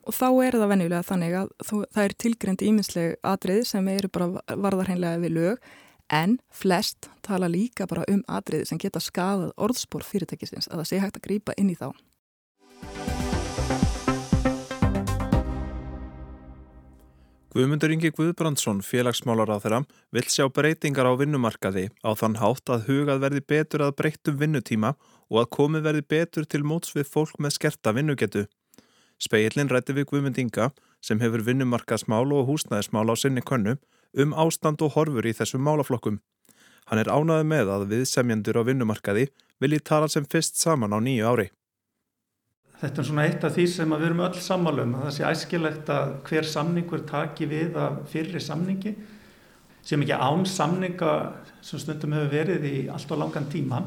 Og 0.06 0.14
þá 0.14 0.28
er 0.46 0.56
það 0.56 0.70
venjulega 0.70 1.04
þannig 1.04 1.34
að 1.36 1.48
það 1.66 2.02
er 2.04 2.14
tilgreynd 2.22 2.62
íminsleg 2.62 3.16
atrið 3.26 3.64
sem 3.68 3.88
eru 3.90 4.10
bara 4.14 4.56
varðarheinlega 4.64 5.20
við 5.24 5.36
lög, 5.36 5.70
en 6.14 6.36
flest 6.54 7.10
tala 7.26 7.50
líka 7.50 7.88
bara 7.90 8.06
um 8.08 8.22
atrið 8.30 8.68
sem 8.70 8.78
geta 8.78 9.02
skadað 9.02 9.50
orðspór 9.58 10.06
fyrirtækisins 10.06 10.70
að 10.70 10.80
það 10.80 10.90
sé 10.92 11.00
hægt 11.02 11.18
að 11.18 11.26
grýpa 11.26 11.56
inn 11.58 11.72
í 11.74 11.76
þá. 11.76 11.90
Guðmundur 17.56 17.88
Ingi 17.88 18.10
Guðbrandsson, 18.12 18.82
félagsmálar 18.84 19.48
á 19.48 19.56
þeirra, 19.56 19.78
vill 20.12 20.26
sjá 20.28 20.44
breytingar 20.52 21.08
á 21.08 21.16
vinnumarkaði 21.16 21.86
á 22.04 22.12
þann 22.12 22.36
hátt 22.36 22.68
að 22.68 22.84
hugað 22.90 23.22
verði 23.22 23.40
betur 23.48 23.84
að 23.86 23.94
breyttum 23.96 24.36
vinnutíma 24.36 24.90
og 25.32 25.38
að 25.40 25.48
komið 25.56 25.86
verði 25.86 26.04
betur 26.04 26.44
til 26.44 26.60
móts 26.68 26.92
við 26.92 27.08
fólk 27.08 27.40
með 27.40 27.54
skerta 27.56 27.94
vinnugetu. 27.96 28.44
Speillin 29.16 29.72
rætti 29.72 29.96
við 29.96 30.04
Guðmund 30.10 30.36
Inga, 30.42 30.68
sem 31.00 31.22
hefur 31.24 31.46
vinnumarkaðsmál 31.48 32.28
og 32.36 32.44
húsnæðismál 32.50 33.08
á 33.08 33.16
sinni 33.16 33.40
könnu, 33.40 33.78
um 34.20 34.36
ástand 34.36 34.84
og 34.84 34.92
horfur 34.92 35.24
í 35.24 35.32
þessum 35.32 35.64
málaflokkum. 35.64 36.20
Hann 36.92 37.00
er 37.00 37.08
ánaði 37.08 37.48
með 37.56 37.72
að 37.72 37.88
viðsemjandur 37.94 38.60
á 38.60 38.68
vinnumarkaði 38.68 39.30
vilji 39.64 39.80
tala 39.80 40.12
sem 40.12 40.28
fyrst 40.28 40.60
saman 40.60 40.92
á 40.92 41.00
nýju 41.00 41.24
ári. 41.24 41.48
Þetta 42.76 43.00
er 43.00 43.06
svona 43.08 43.24
eitt 43.24 43.44
af 43.46 43.54
því 43.56 43.64
sem 43.72 43.92
við 43.94 44.02
erum 44.10 44.18
öll 44.26 44.40
sammálum 44.44 44.96
að 44.98 45.06
það 45.06 45.14
sé 45.16 45.24
æskilegt 45.30 45.92
að 45.94 46.10
hver 46.28 46.48
samningur 46.50 47.06
taki 47.08 47.48
við 47.48 47.78
af 47.80 48.02
fyrri 48.12 48.42
samningi 48.44 48.92
sem 49.86 50.02
ekki 50.04 50.18
án 50.18 50.44
samninga 50.50 51.14
sem 51.64 51.80
stundum 51.80 52.12
hefur 52.18 52.34
verið 52.34 52.66
í 52.68 52.74
allt 52.92 53.14
og 53.14 53.22
langan 53.22 53.48
tíma. 53.48 53.80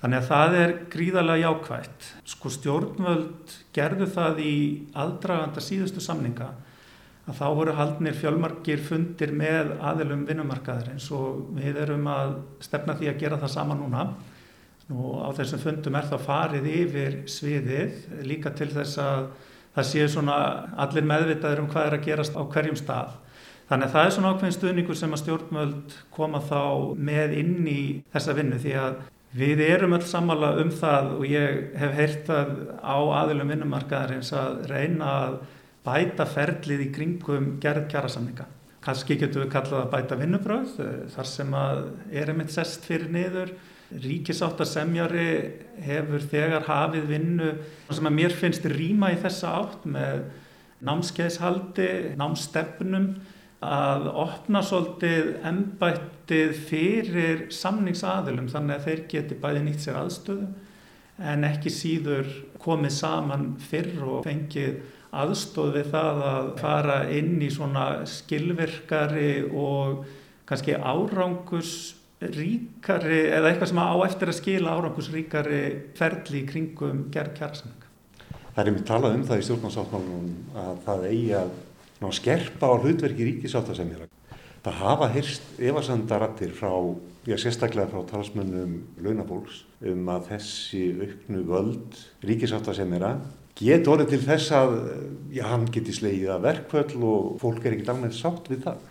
Þannig 0.00 0.20
að 0.22 0.30
það 0.30 0.56
er 0.62 0.72
gríðarlega 0.92 1.42
jákvægt. 1.50 2.08
Sko 2.28 2.52
stjórnvöld 2.52 3.54
gerðu 3.76 4.08
það 4.16 4.40
í 4.44 4.56
aldraganda 5.04 5.64
síðustu 5.64 6.00
samninga 6.04 6.48
að 7.24 7.38
þá 7.38 7.46
voru 7.56 7.74
haldnir 7.76 8.16
fjölmarkir 8.16 8.80
fundir 8.84 9.32
með 9.36 9.76
aðilum 9.84 10.26
vinnumarkaðarins 10.28 11.10
og 11.16 11.50
við 11.56 11.80
erum 11.84 12.08
að 12.12 12.38
stefna 12.64 12.96
því 12.96 13.12
að 13.12 13.20
gera 13.20 13.40
það 13.40 13.54
sama 13.58 13.76
núna 13.78 14.08
og 14.92 15.12
á 15.24 15.28
þessum 15.38 15.62
fundum 15.62 15.96
er 15.96 16.08
það 16.10 16.24
farið 16.26 16.70
yfir 16.74 17.18
sviðið 17.30 18.24
líka 18.28 18.52
til 18.56 18.68
þess 18.72 19.00
að 19.00 19.28
það 19.74 19.88
séu 19.90 20.08
svona 20.12 20.38
allir 20.84 21.06
meðvitaður 21.08 21.62
um 21.64 21.70
hvað 21.72 21.88
er 21.88 21.96
að 21.96 22.04
gerast 22.08 22.36
á 22.36 22.42
hverjum 22.44 22.78
stað. 22.78 23.14
Þannig 23.64 23.88
að 23.88 23.94
það 23.94 24.06
er 24.06 24.14
svona 24.14 24.30
ákveðin 24.34 24.56
stuðningur 24.58 24.98
sem 25.00 25.14
að 25.16 25.20
stjórnmöld 25.22 25.96
koma 26.12 26.40
þá 26.44 26.60
með 27.00 27.36
inn 27.40 27.54
í 27.64 27.80
þessa 28.12 28.36
vinnu 28.36 28.60
því 28.60 28.74
að 28.82 28.98
við 29.34 29.62
erum 29.64 29.96
öll 29.96 30.04
sammála 30.06 30.52
um 30.62 30.70
það 30.70 31.08
og 31.16 31.24
ég 31.26 31.62
hef 31.80 31.96
heyrt 31.96 32.28
það 32.28 32.52
á 32.84 32.96
aðilum 33.24 33.54
vinnumarkaðarins 33.54 34.34
að 34.36 34.60
reyna 34.70 35.08
að 35.24 35.38
bæta 35.84 36.26
ferlið 36.28 36.84
í 36.84 36.90
kringum 36.94 37.48
gerð 37.60 37.88
kjærasamninga. 37.90 38.46
Kanski 38.84 39.16
getur 39.16 39.46
við 39.46 39.54
kallað 39.56 39.80
að 39.80 39.92
bæta 39.96 40.18
vinnubröð 40.20 40.76
þar 41.16 41.28
sem 41.30 41.56
að 41.56 41.80
er 42.12 42.30
einmitt 42.30 42.52
sest 42.52 42.84
fyrir 42.84 43.08
niður 43.10 43.54
ríkisáttarsemjari 44.02 45.28
hefur 45.84 46.24
þegar 46.30 46.66
hafið 46.66 47.06
vinnu 47.10 47.52
sem 47.90 48.08
að 48.08 48.16
mér 48.16 48.34
finnst 48.34 48.66
rýma 48.70 49.12
í 49.14 49.20
þessa 49.22 49.52
átt 49.60 49.86
með 49.86 50.24
námskeiðshaldi, 50.84 51.88
námstefnum 52.18 53.08
að 53.64 54.08
opna 54.10 54.60
svolítið 54.64 55.30
ennbættið 55.48 56.58
fyrir 56.68 57.46
samningsaðilum 57.54 58.50
þannig 58.52 58.76
að 58.76 58.88
þeir 58.88 59.04
geti 59.14 59.38
bæði 59.40 59.62
nýtt 59.64 59.86
sér 59.86 60.00
aðstöðu 60.02 60.50
en 61.30 61.46
ekki 61.46 61.72
síður 61.72 62.28
komið 62.60 62.96
saman 62.96 63.48
fyrr 63.62 64.02
og 64.02 64.24
fengið 64.26 64.82
aðstóð 65.14 65.76
við 65.78 65.90
það 65.92 66.22
að 66.28 66.48
fara 66.58 66.96
inn 67.14 67.36
í 67.44 67.50
svona 67.54 67.86
skilvirkari 68.10 69.44
og 69.54 70.02
kannski 70.48 70.74
árangus 70.74 71.74
ríkari 72.34 73.20
eða 73.28 73.50
eitthvað 73.50 73.70
sem 73.70 73.80
á 73.84 73.96
eftir 74.06 74.30
að 74.30 74.38
skila 74.38 74.74
árangusríkari 74.78 75.60
ferli 75.98 76.40
í 76.42 76.48
kringum 76.48 77.04
gerð 77.14 77.36
kjærasamning. 77.38 77.84
Það 78.54 78.64
er 78.64 78.74
mér 78.74 78.88
talað 78.88 79.16
um 79.18 79.24
það 79.28 79.40
í 79.40 79.46
stjórnarsáttmálunum 79.48 80.58
að 80.64 80.82
það 80.86 81.06
eigi 81.10 81.30
að 81.38 81.54
ná, 82.00 82.08
skerpa 82.14 82.70
á 82.70 82.74
hlutverki 82.78 83.28
ríkisáttasemjara. 83.30 84.10
Það 84.64 84.80
hafa 84.80 85.08
hyrst 85.12 85.48
efasandarattir 85.60 86.52
frá, 86.56 86.72
já 87.28 87.36
sérstaklega 87.40 87.90
frá 87.90 88.04
talsmönnum 88.08 88.78
launabóls 89.04 89.64
um 89.84 90.08
að 90.14 90.30
þessi 90.32 90.84
auknu 91.02 91.42
völd 91.50 91.98
ríkisáttasemjara 92.24 93.18
get 93.58 93.86
orðið 93.90 94.14
til 94.14 94.22
þess 94.24 94.54
að 94.56 94.72
já, 95.34 95.44
hann 95.50 95.68
geti 95.70 95.94
slegið 95.94 96.32
að 96.34 96.46
verkvöld 96.48 96.94
og 97.06 97.28
fólk 97.42 97.62
er 97.62 97.76
ekkert 97.76 97.92
alveg 97.94 98.16
sátt 98.16 98.50
við 98.50 98.64
það. 98.66 98.90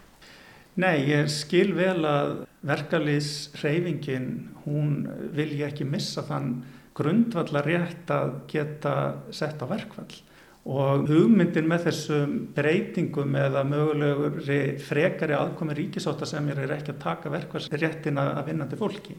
Nei, 0.82 1.04
ég 1.06 1.28
skil 1.30 1.76
vel 1.78 2.02
að 2.10 2.32
verkalýsreyfingin, 2.66 4.30
hún 4.64 5.04
vilja 5.36 5.68
ekki 5.70 5.86
missa 5.86 6.24
þann 6.26 6.64
grundvallar 6.98 7.68
rétt 7.68 8.10
að 8.14 8.32
geta 8.50 8.94
sett 9.34 9.62
á 9.62 9.70
verkvall 9.70 10.16
og 10.64 11.10
hugmyndin 11.10 11.68
með 11.68 11.90
þessum 11.90 12.36
breytingum 12.56 13.34
eða 13.36 13.66
mögulegur 13.68 14.38
frekari 14.80 15.36
aðkomi 15.36 15.76
ríkisáta 15.76 16.26
sem 16.26 16.48
er 16.54 16.64
ekki 16.72 16.94
að 16.94 17.02
taka 17.04 17.34
verkvallsréttina 17.34 18.30
að 18.38 18.46
vinnandi 18.48 18.80
fólki. 18.80 19.18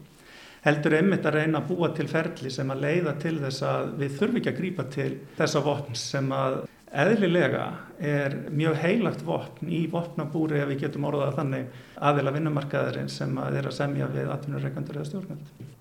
Heldur 0.64 0.96
einmitt 0.96 1.26
að 1.28 1.42
reyna 1.42 1.60
að 1.60 1.68
búa 1.68 1.90
til 1.92 2.06
ferli 2.08 2.50
sem 2.50 2.70
að 2.72 2.86
leiða 2.86 3.12
til 3.20 3.34
þess 3.42 3.66
að 3.68 3.90
við 4.00 4.14
þurfum 4.16 4.40
ekki 4.40 4.52
að 4.54 4.60
grípa 4.62 4.86
til 4.94 5.10
þessa 5.36 5.62
vopn 5.66 5.98
sem 6.00 6.32
að 6.32 6.62
eðlilega 6.94 7.66
er 7.98 8.34
mjög 8.54 8.76
heilagt 8.82 9.22
vopn 9.26 9.70
í 9.70 9.84
vopnabúri 9.90 10.60
ef 10.62 10.68
við 10.70 10.84
getum 10.86 11.06
orðað 11.08 11.38
þannig 11.38 11.78
aðila 12.08 12.34
vinnumarkaðurinn 12.34 13.10
sem 13.12 13.34
að 13.42 13.60
er 13.60 13.70
að 13.70 13.76
semja 13.78 14.10
við 14.12 14.30
atvinnureikandur 14.34 15.00
eða 15.00 15.08
stjórnvöld. 15.10 15.72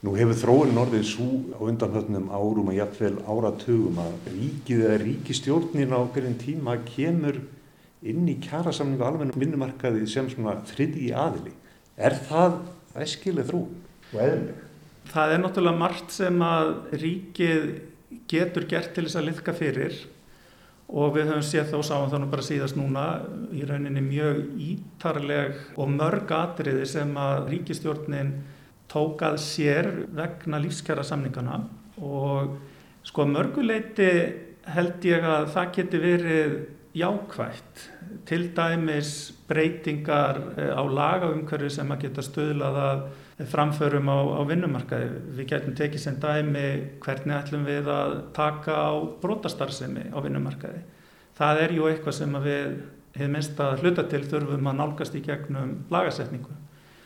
Nú 0.00 0.14
hefur 0.16 0.38
þróun 0.40 0.80
orðið 0.80 1.02
svo 1.10 1.28
á 1.52 1.60
undanhöfnum 1.60 2.30
árum 2.32 2.70
að 2.72 2.78
jættvel 2.78 3.16
áratugum 3.28 3.98
að 4.00 4.30
ríkið 4.32 4.84
eða 4.86 5.00
ríkistjórnin 5.02 5.92
á 5.92 6.00
hverjum 6.14 6.38
tíma 6.40 6.78
kemur 6.86 7.42
inn 8.00 8.30
í 8.32 8.38
kjærasamningu 8.40 9.04
alveg 9.04 9.36
vinnumarkaði 9.36 10.06
sem 10.08 10.30
svona 10.32 10.56
þriði 10.70 11.10
í 11.10 11.12
aðili. 11.12 11.52
Er 12.00 12.16
það 12.30 12.62
æskileg 12.96 13.50
þrú 13.50 13.66
og 13.66 14.22
eðlileg? 14.24 14.64
Það 15.10 15.34
er 15.34 15.42
náttúrulega 15.42 15.82
margt 15.82 16.14
sem 16.14 16.42
að 16.46 16.72
ríkið 17.02 17.68
getur 18.30 18.66
gert 18.70 18.94
til 18.94 19.04
þess 19.04 19.18
að 19.20 19.28
liðka 19.28 19.54
fyrir 19.58 20.00
og 20.90 21.14
við 21.14 21.28
höfum 21.30 21.44
séð 21.46 21.70
þá 21.70 21.86
sáum 21.86 22.08
þannig 22.10 22.32
bara 22.32 22.46
síðast 22.46 22.78
núna 22.78 23.04
í 23.54 23.62
rauninni 23.66 24.02
mjög 24.02 24.40
ítarleg 24.64 25.78
og 25.78 25.92
mörg 25.94 26.32
atriði 26.34 26.86
sem 26.88 27.12
að 27.20 27.52
ríkistjórnin 27.52 28.32
tókað 28.90 29.38
sér 29.42 29.90
vegna 30.16 30.58
lífskjara 30.62 31.04
samningana 31.06 31.60
og 32.02 32.56
sko 33.06 33.26
mörguleiti 33.30 34.10
held 34.70 35.06
ég 35.06 35.24
að 35.26 35.46
það 35.54 35.72
geti 35.76 36.02
verið 36.02 36.56
jákvægt 36.96 37.90
til 38.26 38.50
dæmis 38.56 39.32
breytingar 39.48 40.40
eh, 40.58 40.72
á 40.74 40.82
lagaumhverfi 40.82 41.70
sem 41.70 41.90
að 41.92 42.06
geta 42.06 42.24
stöðlað 42.26 42.78
að 42.82 43.02
framförum 43.50 44.10
á, 44.10 44.18
á 44.36 44.42
vinnumarkaði. 44.48 45.10
Við 45.38 45.50
getum 45.52 45.76
tekið 45.78 46.02
sem 46.02 46.16
dæmi 46.20 46.64
hvernig 47.00 47.36
ætlum 47.36 47.66
við 47.68 47.90
að 47.90 48.16
taka 48.36 48.74
á 48.74 48.92
brotastarðsemi 49.22 50.10
á 50.12 50.18
vinnumarkaði. 50.20 50.82
Það 51.38 51.62
er 51.64 51.76
ju 51.76 51.86
eitthvað 51.88 52.18
sem 52.18 52.40
við 52.44 52.66
hefum 53.16 53.36
minnst 53.36 53.60
að 53.62 53.84
hluta 53.84 54.04
til 54.10 54.22
þurfum 54.26 54.70
að 54.70 54.80
nálgast 54.82 55.16
í 55.16 55.22
gegnum 55.24 55.78
lagasetningu. 55.90 56.56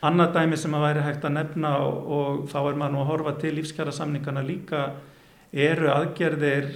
Annað 0.05 0.35
dæmi 0.35 0.57
sem 0.59 0.73
að 0.75 0.85
væri 0.85 1.05
hægt 1.05 1.25
að 1.25 1.37
nefna 1.37 1.77
og, 1.81 1.95
og 2.17 2.41
þá 2.51 2.57
er 2.61 2.79
maður 2.79 2.93
nú 2.93 3.01
að 3.01 3.11
horfa 3.13 3.35
til 3.41 3.53
lífskjara 3.57 3.93
samningana 3.95 4.43
líka 4.45 4.81
eru 5.51 5.91
aðgerðir 5.93 6.71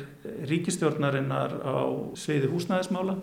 ríkistjórnarinnar 0.49 1.60
á 1.65 1.79
sviði 2.17 2.51
húsnæðismála 2.53 3.17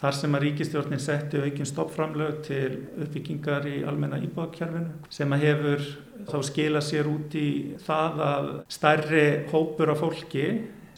Þar 0.00 0.16
sem 0.16 0.32
að 0.32 0.44
ríkistjórnin 0.46 1.00
setti 1.02 1.40
aukinn 1.44 1.68
stoppframlög 1.68 2.38
til 2.46 2.68
uppbyggingar 3.04 3.66
í 3.68 3.82
almenna 3.84 4.16
íbáðkjærfinu 4.24 5.10
sem 5.12 5.34
að 5.36 5.42
hefur 5.44 5.82
þá 6.30 6.36
skila 6.48 6.80
sér 6.84 7.10
út 7.10 7.36
í 7.36 7.48
það 7.84 8.22
að 8.24 8.48
stærri 8.72 9.24
hópur 9.50 9.92
af 9.92 10.00
fólki 10.00 10.46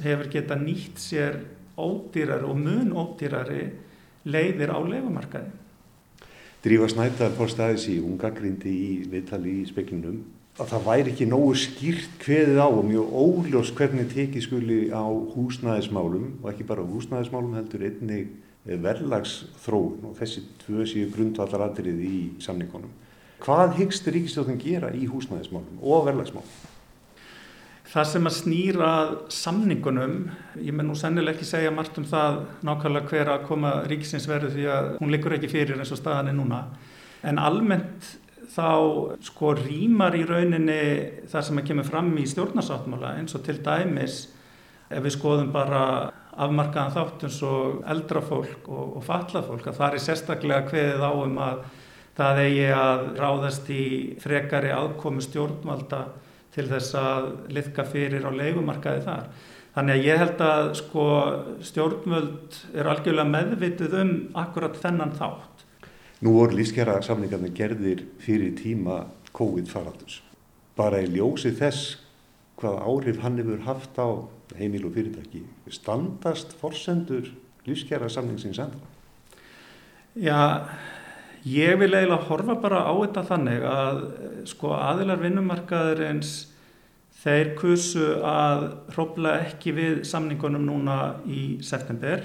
hefur 0.04 0.30
geta 0.30 0.54
nýtt 0.60 1.02
sér 1.02 1.40
ódýrari 1.74 2.46
og 2.46 2.62
mun 2.62 2.94
ódýrari 2.94 3.64
leiðir 4.22 4.70
á 4.70 4.78
lefumarkaði. 4.78 5.50
Drífa 6.62 6.92
Snæptar 6.94 7.34
fór 7.34 7.50
staðis 7.50 7.88
í 7.90 7.98
ungagrindi 7.98 8.70
í 8.70 8.92
viðtali 9.10 9.56
í 9.64 9.66
speklinum 9.66 10.22
að 10.60 10.68
það 10.68 10.82
væri 10.84 11.12
ekki 11.14 11.26
nógu 11.30 11.52
skýrt 11.56 12.24
hverðið 12.26 12.58
á 12.60 12.68
og 12.68 12.82
mjög 12.84 13.12
óljós 13.16 13.70
hvernig 13.76 14.10
tekið 14.12 14.44
skuli 14.44 14.80
á 14.92 15.04
húsnæðismálum 15.32 16.26
og 16.42 16.50
ekki 16.52 16.66
bara 16.68 16.84
húsnæðismálum 16.84 17.56
heldur 17.56 17.86
einnig 17.88 18.34
verðlagsþróun 18.66 20.10
og 20.10 20.18
þessi 20.20 20.44
tvö 20.60 20.84
séu 20.86 21.08
grundvallar 21.14 21.64
aðrið 21.70 22.04
í 22.04 22.18
samningunum. 22.44 22.92
Hvað 23.42 23.80
hyggst 23.80 24.06
Ríkistjóðin 24.06 24.60
gera 24.60 24.92
í 24.94 25.08
húsnæðismálum 25.10 25.80
og 25.80 26.06
verðlagsmálum? 26.10 26.60
Það 27.92 28.06
sem 28.08 28.28
að 28.28 28.36
snýra 28.36 28.90
samningunum, 29.32 30.14
ég 30.60 30.72
menn 30.72 30.88
nú 30.88 30.94
sennileg 30.96 31.36
ekki 31.36 31.48
segja 31.48 31.72
margt 31.74 31.98
um 32.00 32.06
það 32.08 32.38
nákvæmlega 32.64 33.10
hver 33.10 33.30
að 33.34 33.44
koma 33.48 33.72
ríkisins 33.88 34.28
verðu 34.30 34.52
því 34.54 34.68
að 34.72 34.88
hún 35.00 35.12
likur 35.12 35.34
ekki 35.36 35.50
fyrir 35.52 35.80
eins 35.80 35.92
og 35.92 36.00
staðan 36.00 36.30
er 36.30 36.38
núna. 36.38 36.62
En 37.26 37.40
almennt 37.42 38.14
þá 38.50 38.70
sko 39.24 39.52
rýmar 39.59 40.16
í 40.18 40.24
rauninni 40.28 40.81
það 41.31 41.46
sem 41.46 41.61
að 41.61 41.68
kemur 41.70 41.88
fram 41.88 42.11
í 42.18 42.26
stjórnarsáttmála 42.31 43.16
eins 43.20 43.37
og 43.38 43.44
til 43.46 43.59
dæmis 43.64 44.24
ef 44.92 45.05
við 45.05 45.14
skoðum 45.16 45.52
bara 45.55 45.85
afmarkaðan 46.33 46.94
þátt 46.96 47.24
eins 47.28 47.38
og 47.46 47.81
eldra 47.92 48.22
fólk 48.24 48.68
og, 48.68 48.98
og 48.98 49.07
fallað 49.07 49.48
fólk 49.50 49.70
að 49.70 49.78
það 49.78 49.96
er 49.96 50.05
sérstaklega 50.07 50.68
kveðið 50.68 51.07
á 51.07 51.12
um 51.12 51.40
að 51.44 51.64
það 52.16 52.42
eigi 52.42 52.68
að 52.76 53.02
ráðast 53.20 53.72
í 53.72 53.87
frekari 54.20 54.72
aðkomi 54.74 55.24
stjórnvalda 55.24 56.02
til 56.52 56.68
þess 56.68 56.96
að 57.00 57.28
liðka 57.57 57.87
fyrir 57.88 58.26
á 58.28 58.31
leikumarkaði 58.33 59.05
þar. 59.07 59.28
Þannig 59.72 59.94
að 59.94 60.07
ég 60.07 60.18
held 60.20 60.42
að 60.44 60.66
sko, 60.83 61.05
stjórnvöld 61.64 62.59
er 62.76 62.90
algjörlega 62.92 63.33
meðvitið 63.33 63.94
um 64.02 64.11
akkurat 64.42 64.76
þennan 64.83 65.14
þátt. 65.16 65.62
Nú 66.22 66.37
voru 66.37 66.54
lífskjara 66.54 67.00
samlingarnir 67.02 67.54
gerðir 67.56 68.04
fyrir 68.22 68.54
tíma 68.58 69.08
COVID-faraldus. 69.35 70.20
Bara 70.78 71.02
í 71.02 71.11
ljósi 71.11 71.50
þess 71.58 71.96
hvað 72.61 72.78
áhrif 72.87 73.20
hann 73.24 73.40
hefur 73.40 73.64
haft 73.66 73.98
á 73.98 74.08
heimil 74.54 74.87
og 74.87 74.94
fyrirtæki. 74.94 75.42
Standast 75.72 76.54
forsendur 76.61 77.32
lífskjara 77.66 78.11
samlingsins 78.12 78.62
enda? 78.62 78.78
Já, 80.14 80.68
Ég 81.42 81.74
vil 81.74 81.90
eiginlega 81.90 82.22
horfa 82.28 82.54
bara 82.62 82.85
á 82.87 82.94
þetta 82.94 83.22
þannig 83.26 83.64
að 83.66 83.96
sko 84.46 84.76
aðilar 84.76 85.18
vinnumarkaðurins 85.24 86.35
þeir 87.18 87.50
kursu 87.58 88.12
að 88.22 88.68
hrópla 88.94 89.32
ekki 89.48 89.74
við 89.74 89.96
samningunum 90.06 90.62
núna 90.68 90.98
í 91.26 91.58
september 91.66 92.22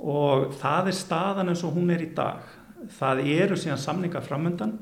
og 0.00 0.56
það 0.62 0.88
er 0.88 0.96
staðan 0.96 1.52
eins 1.52 1.64
og 1.68 1.76
hún 1.76 1.92
er 1.92 2.06
í 2.06 2.08
dag. 2.16 2.40
Það 2.98 3.22
eru 3.34 3.58
síðan 3.58 3.80
samninga 3.80 4.22
framöndan 4.24 4.76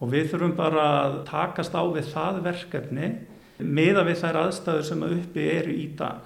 og 0.00 0.10
við 0.12 0.32
þurfum 0.32 0.56
bara 0.58 0.84
að 1.04 1.16
takast 1.28 1.74
á 1.76 1.82
við 1.86 2.10
það 2.12 2.40
verkefni 2.44 3.10
meða 3.58 4.04
við 4.08 4.20
þær 4.22 4.40
aðstæður 4.42 4.86
sem 4.88 5.04
uppi 5.06 5.48
eru 5.54 5.74
í 5.74 5.86
dag. 5.98 6.22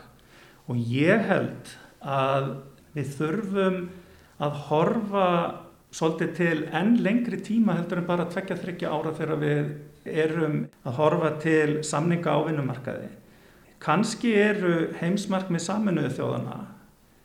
Og 0.69 0.79
ég 0.93 1.25
held 1.29 1.73
að 2.01 2.51
við 2.97 3.13
þurfum 3.19 3.79
að 4.39 4.63
horfa 4.69 5.29
svolítið 5.95 6.33
til 6.37 6.57
enn 6.77 6.97
lengri 7.05 7.39
tíma 7.45 7.79
heldur 7.79 8.03
en 8.03 8.09
bara 8.09 8.27
að 8.27 8.35
tvekja 8.37 8.59
þryggja 8.63 8.93
ára 8.93 9.15
þegar 9.17 9.43
við 9.43 9.71
erum 10.09 10.59
að 10.85 10.99
horfa 11.01 11.31
til 11.43 11.79
samninga 11.85 12.35
á 12.35 12.39
vinnumarkaði. 12.47 13.09
Kanski 13.83 14.35
eru 14.35 14.75
heimsmarkmið 14.99 15.65
saminuðu 15.65 16.11
þjóðana 16.17 16.59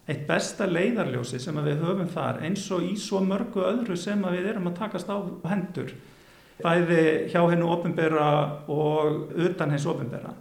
eitt 0.08 0.26
besta 0.28 0.68
leiðarljósi 0.68 1.40
sem 1.40 1.60
við 1.64 1.84
höfum 1.84 2.10
þar 2.12 2.42
eins 2.44 2.66
og 2.76 2.84
í 2.84 2.96
svo 3.00 3.22
mörgu 3.24 3.64
öðru 3.64 3.98
sem 4.00 4.24
við 4.26 4.50
erum 4.52 4.68
að 4.72 4.80
takast 4.82 5.12
á 5.12 5.18
hendur 5.48 5.94
bæði 6.64 7.04
hjá 7.32 7.42
hennu 7.50 7.70
ofinbera 7.74 8.28
og 8.72 9.32
utan 9.36 9.72
hens 9.74 9.88
ofinbera. 9.90 10.34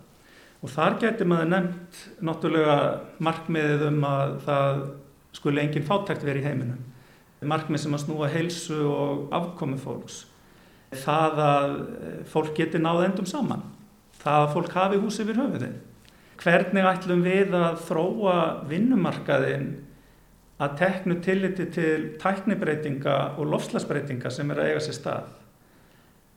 Og 0.62 0.70
þar 0.70 0.98
getur 1.02 1.26
maður 1.30 1.48
nefnt 1.50 2.02
náttúrulega 2.22 2.76
markmiðið 3.22 3.86
um 3.88 4.04
að 4.06 4.34
það 4.46 4.82
skulle 5.34 5.62
enginn 5.64 5.86
fátækt 5.86 6.26
verið 6.26 6.44
í 6.44 6.50
heiminum 6.50 6.82
markmið 7.48 7.84
sem 7.84 7.96
að 7.96 8.04
snúa 8.04 8.28
heilsu 8.30 8.80
og 8.86 9.32
afkomi 9.34 9.78
fólks. 9.80 10.24
Það 11.02 11.40
að 11.46 11.72
fólk 12.30 12.52
geti 12.56 12.80
náð 12.82 13.06
endum 13.08 13.28
saman. 13.28 13.64
Það 14.22 14.44
að 14.44 14.52
fólk 14.56 14.76
hafi 14.76 15.00
hús 15.02 15.18
yfir 15.22 15.40
höfuðið. 15.40 15.78
Hvernig 16.40 16.86
ætlum 16.88 17.22
við 17.26 17.54
að 17.54 17.80
þróa 17.86 18.36
vinnumarkaðin 18.70 19.68
að 20.62 20.76
teknu 20.80 21.18
tilliti 21.22 21.66
til 21.74 21.96
tæknibreitinga 22.22 23.16
og 23.36 23.50
lofslagsbreitinga 23.52 24.30
sem 24.32 24.50
er 24.50 24.62
að 24.62 24.70
eiga 24.70 24.84
sér 24.86 24.98
stað? 24.98 25.32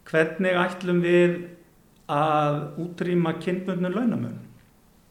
Hvernig 0.06 0.60
ætlum 0.62 1.02
við 1.06 1.38
að 2.12 2.60
útrýma 2.84 3.38
kynbundnu 3.42 3.90
launamun? 3.94 4.38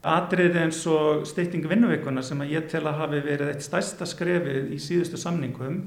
Atriði 0.04 0.60
eins 0.66 0.82
og 0.90 1.24
styrting 1.26 1.64
vinnuveikuna 1.66 2.22
sem 2.22 2.42
að 2.44 2.52
ég 2.58 2.66
tel 2.68 2.84
að 2.84 2.98
hafi 3.00 3.22
verið 3.24 3.54
eitt 3.54 3.64
stærsta 3.64 4.06
skrefið 4.06 4.74
í 4.76 4.80
síðustu 4.82 5.16
samningum 5.18 5.78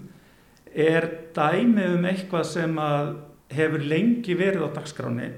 er 0.73 1.05
dæmi 1.37 1.85
um 1.93 2.07
eitthvað 2.09 2.47
sem 2.49 2.79
að 2.81 3.13
hefur 3.53 3.83
lengi 3.85 4.35
verið 4.37 4.65
á 4.67 4.69
dagskráni. 4.75 5.29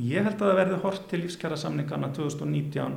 Ég 0.00 0.24
held 0.24 0.38
að 0.38 0.46
það 0.46 0.60
verði 0.60 0.78
hort 0.84 1.08
til 1.10 1.20
lífskjara 1.24 1.58
samningana 1.60 2.08
2019 2.16 2.96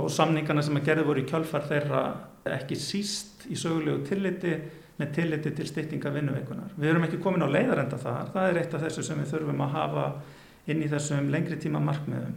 og 0.00 0.08
samningana 0.10 0.62
sem 0.64 0.78
að 0.78 0.86
gerði 0.88 1.04
voru 1.08 1.22
í 1.22 1.28
kjölfar 1.28 1.66
þeirra 1.68 2.04
ekki 2.54 2.78
síst 2.80 3.44
í 3.52 3.58
sögulegu 3.58 4.06
tilliti 4.08 4.54
með 4.98 5.12
tilliti 5.16 5.52
til 5.54 5.66
styrtinga 5.68 6.12
vinnuveikunar. 6.14 6.72
Við 6.78 6.90
erum 6.92 7.04
ekki 7.06 7.20
komin 7.22 7.44
á 7.44 7.50
leiðarenda 7.50 7.98
þar, 7.98 8.30
það 8.32 8.48
er 8.48 8.60
eitt 8.60 8.74
af 8.76 8.84
þessu 8.86 9.04
sem 9.04 9.20
við 9.20 9.32
þurfum 9.34 9.64
að 9.66 9.74
hafa 9.74 10.04
inn 10.70 10.82
í 10.84 10.90
þessum 10.90 11.30
lengri 11.34 11.58
tíma 11.60 11.82
markmiðum 11.84 12.36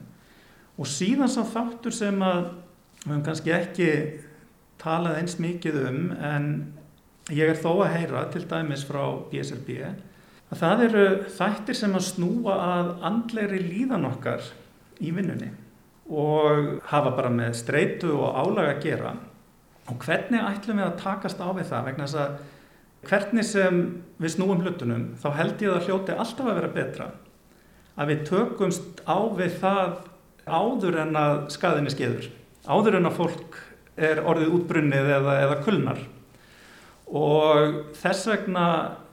og 0.77 0.89
síðan 0.89 1.31
sá 1.31 1.41
þáttur 1.47 1.95
sem 1.95 2.17
að 2.21 2.41
við 3.03 3.11
höfum 3.11 3.23
kannski 3.25 3.53
ekki 3.55 3.91
talað 4.81 5.21
eins 5.21 5.37
mikið 5.41 5.79
um 5.87 6.01
en 6.13 6.49
ég 7.33 7.49
er 7.49 7.59
þó 7.59 7.71
að 7.85 7.93
heyra 7.95 8.25
til 8.33 8.43
dæmis 8.49 8.85
frá 8.87 9.01
BSRB 9.31 9.79
að 10.47 10.59
það 10.61 10.83
eru 10.87 11.05
þættir 11.37 11.79
sem 11.79 11.95
að 11.97 12.05
snúa 12.07 12.57
að 12.63 12.91
andleiri 13.09 13.61
líðan 13.63 14.07
okkar 14.07 14.45
í 15.03 15.11
vinnunni 15.15 15.51
og 16.07 16.77
hafa 16.87 17.11
bara 17.17 17.31
með 17.33 17.57
streitu 17.59 18.13
og 18.15 18.37
álaga 18.37 18.77
að 18.77 18.83
gera. 18.85 19.15
Og 19.91 19.99
hvernig 20.03 20.43
ætlum 20.43 20.79
við 20.79 20.87
að 20.87 20.99
takast 21.01 21.41
á 21.43 21.47
við 21.51 21.67
það? 21.67 21.87
Vegna 21.89 22.07
þess 22.07 22.21
að 22.23 22.37
hvernig 23.07 23.47
sem 23.47 23.81
við 24.19 24.33
snúum 24.35 24.63
hlutunum 24.63 25.07
þá 25.19 25.27
held 25.37 25.63
ég 25.63 25.75
að 25.75 25.87
hljóti 25.87 26.15
alltaf 26.15 26.47
að 26.47 26.59
vera 26.59 26.75
betra 26.75 27.09
að 27.97 28.11
við 28.11 28.23
tökumst 28.29 29.01
á 29.09 29.17
við 29.37 29.57
það 29.61 29.97
áður 30.47 30.99
en 31.03 31.17
að 31.19 31.37
skaðinni 31.51 31.91
skeður, 31.91 32.27
áður 32.69 32.99
en 32.99 33.09
að 33.09 33.17
fólk 33.17 33.57
er 33.97 34.21
orðið 34.21 34.53
útbrunnið 34.59 35.09
eða, 35.17 35.33
eða 35.43 35.57
kulnar. 35.65 36.03
Og 37.07 37.79
þess 37.97 38.27
vegna 38.29 38.67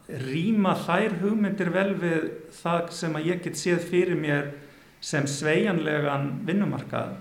rýma 0.08 0.74
þær 0.84 1.18
hugmyndir 1.22 1.70
vel 1.72 1.94
við 2.00 2.24
það 2.52 2.90
sem 2.92 3.14
að 3.16 3.28
ég 3.30 3.44
get 3.44 3.56
séð 3.56 3.86
fyrir 3.88 4.18
mér 4.20 4.50
sem 5.04 5.26
sveianlegan 5.28 6.42
vinnumarkað 6.48 7.14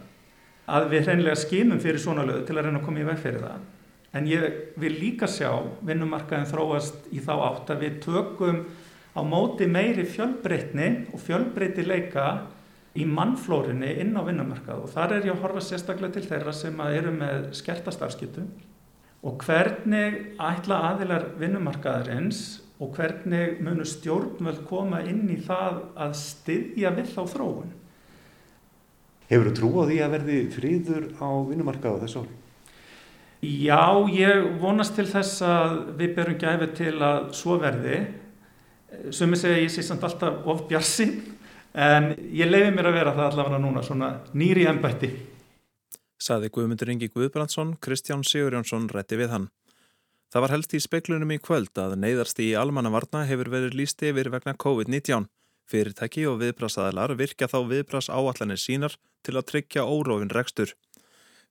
að 0.73 0.89
við 0.91 1.07
hreinlega 1.07 1.39
skimum 1.39 1.79
fyrir 1.83 1.99
svona 1.99 2.25
lögu 2.27 2.45
til 2.47 2.57
að 2.57 2.67
reyna 2.67 2.79
að 2.81 2.87
koma 2.87 3.03
í 3.03 3.07
veg 3.07 3.19
fyrir 3.19 3.43
það. 3.43 3.63
En 4.13 4.27
ég 4.29 4.43
vil 4.79 4.93
líka 4.99 5.27
sjá 5.27 5.49
vinnumarkaðin 5.83 6.49
þróast 6.51 7.07
í 7.11 7.21
þá 7.23 7.33
átt 7.49 7.71
að 7.73 7.85
við 7.87 7.95
tökum 8.03 8.59
á 9.13 9.21
móti 9.25 9.67
meiri 9.69 10.05
fjölbreytni 10.07 10.89
og 11.13 11.23
fjölbreytileika 11.23 12.27
í 12.93 13.07
mannflórinni 13.09 13.89
inn 14.03 14.13
á 14.13 14.21
vinnumarkað 14.21 14.83
og 14.85 14.91
þar 14.93 15.17
er 15.17 15.27
ég 15.27 15.33
að 15.33 15.41
horfa 15.47 15.63
sérstaklega 15.65 16.19
til 16.19 16.27
þeirra 16.29 16.53
sem 16.55 16.83
eru 16.85 17.13
með 17.15 17.47
skertastarfskyttu 17.57 18.45
og 19.23 19.45
hvernig 19.47 20.19
ætla 20.37 20.81
aðilar 20.91 21.31
vinnumarkaðarins 21.41 22.43
og 22.81 22.95
hvernig 22.97 23.59
munu 23.63 23.85
stjórnvöld 23.85 24.63
koma 24.69 25.03
inn 25.05 25.27
í 25.31 25.37
það 25.43 25.81
að 26.05 26.15
styðja 26.19 26.93
við 26.97 27.11
þá 27.13 27.21
þróun. 27.35 27.73
Hefur 29.29 29.49
þú 29.49 29.53
trú 29.57 29.69
á 29.79 29.83
því 29.89 29.99
að 30.03 30.15
verði 30.17 30.39
fríður 30.53 31.05
á 31.21 31.29
vinnumarkað 31.49 31.99
á 31.99 32.01
þessu 32.03 32.23
ári? 32.23 32.39
Já, 33.43 33.83
ég 34.07 34.45
vonast 34.61 34.95
til 34.95 35.05
þess 35.09 35.41
að 35.43 35.73
við 35.99 36.13
berum 36.15 36.39
gæfið 36.39 36.75
til 36.77 36.93
að 37.03 37.25
svo 37.35 37.57
verði. 37.59 37.97
Sumi 39.11 39.39
segja 39.39 39.59
ég 39.59 39.73
sé 39.73 39.83
samt 39.83 40.05
alltaf 40.05 40.45
of 40.47 40.63
bjarsinn 40.69 41.17
en 41.73 42.13
ég 42.31 42.47
leiði 42.47 42.71
mér 42.75 42.91
að 42.91 42.99
vera 42.99 43.15
það 43.17 43.29
allavega 43.31 43.61
núna 43.63 43.83
svona 43.83 44.11
nýri 44.37 44.67
ennbætti. 44.69 45.09
Saði 46.23 46.53
Guðmundur 46.55 46.93
Ingi 46.93 47.09
Guðbrandsson, 47.11 47.75
Kristján 47.83 48.23
Sigurjónsson 48.23 48.87
rétti 48.93 49.19
við 49.19 49.33
hann. 49.33 49.49
Það 50.33 50.41
var 50.41 50.51
helst 50.55 50.71
í 50.73 50.79
speiklunum 50.81 51.31
í 51.35 51.37
kvöld 51.37 51.77
að 51.77 51.91
neyðarst 52.01 52.39
í 52.41 52.47
almannavarna 52.57 53.19
hefur 53.29 53.51
verið 53.53 53.75
líst 53.77 54.01
yfir 54.01 54.31
vegna 54.33 54.55
COVID-19. 54.57 55.27
Fyrirtæki 55.69 56.23
og 56.25 56.39
viðbrasaðalar 56.39 57.13
virka 57.19 57.45
þá 57.51 57.59
viðbras 57.69 58.09
áallanir 58.09 58.57
sínar 58.57 58.95
til 59.21 59.35
að 59.37 59.45
tryggja 59.51 59.85
órófin 59.85 60.33
rekstur. 60.33 60.73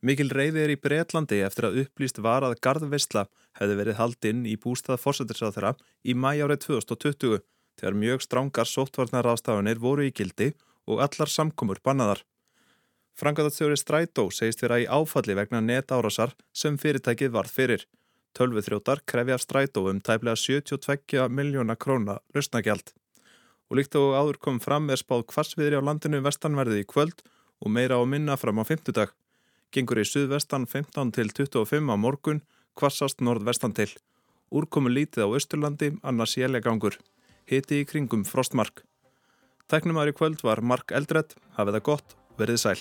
Mikil 0.03 0.33
reyði 0.35 0.65
er 0.65 0.75
í 0.75 0.81
Breitlandi 0.83 1.39
eftir 1.47 1.69
að 1.69 1.79
upplýst 1.85 2.19
var 2.27 2.43
að 2.43 2.59
Garðveistla 2.67 3.29
hefði 3.61 3.79
verið 3.79 3.99
haldinn 4.01 4.43
í 4.51 4.57
bústað 4.59 4.99
fórsættisáþra 5.05 5.77
í 6.03 6.19
mæjárið 6.19 6.65
2020 6.67 7.39
þegar 7.79 8.01
mjög 8.03 8.27
strángar 8.27 8.73
sóttvarnarraðstafanir 8.73 9.79
voru 9.79 10.11
í 10.11 10.11
gildi 10.11 10.57
og 10.91 11.07
allar 11.07 11.31
samkomur 11.31 11.79
bannaðar. 11.87 12.27
Frangaðarstjóri 13.15 13.79
Strætó 13.79 14.27
segist 14.35 14.67
vera 14.67 14.83
í 14.83 14.91
áfalli 14.91 15.39
vegna 15.39 15.63
netárasar 15.63 16.35
sem 16.51 16.75
fyrirtækið 16.83 17.37
varð 17.39 17.61
fyrir. 17.63 17.91
Tölvuþrjótar 18.39 19.03
krefja 19.07 19.39
Strætó 19.39 19.85
um 19.91 20.01
tæplega 20.01 20.37
72 20.37 21.29
miljóna 21.29 21.77
króna 21.77 22.19
lausnagjald. 22.35 22.95
Og 23.71 23.79
líkt 23.79 23.97
og 24.01 24.17
áður 24.17 24.39
kom 24.41 24.61
fram 24.61 24.91
er 24.91 25.01
spáð 25.01 25.27
kvassviðri 25.33 25.81
á 25.81 25.83
landinu 25.83 26.23
vestanverði 26.25 26.83
í 26.83 26.89
kvöld 26.89 27.25
og 27.61 27.71
meira 27.71 28.01
á 28.01 28.05
minna 28.05 28.37
fram 28.37 28.61
á 28.61 28.65
fymtudag. 28.65 29.13
Gengur 29.73 30.03
í 30.03 30.09
suðvestan 30.09 30.67
15 30.67 31.13
til 31.17 31.31
25 31.33 31.89
á 31.89 31.97
morgun, 31.97 32.43
kvassast 32.77 33.21
nordvestan 33.21 33.73
til. 33.73 33.89
Úrkomu 34.53 34.93
lítið 34.93 35.25
á 35.25 35.29
Östurlandi, 35.33 35.95
annars 36.03 36.37
jælegangur 36.37 36.99
hiti 37.49 37.83
í 37.83 37.89
kringum 37.89 38.25
frostmark. 38.29 38.83
Tæknumar 39.71 40.11
í 40.11 40.17
kvöld 40.17 40.43
var 40.45 40.63
Mark 40.63 40.93
Eldred, 40.93 41.37
hafið 41.57 41.79
það 41.79 41.87
gott, 41.89 42.17
verið 42.39 42.61
sæl. 42.65 42.81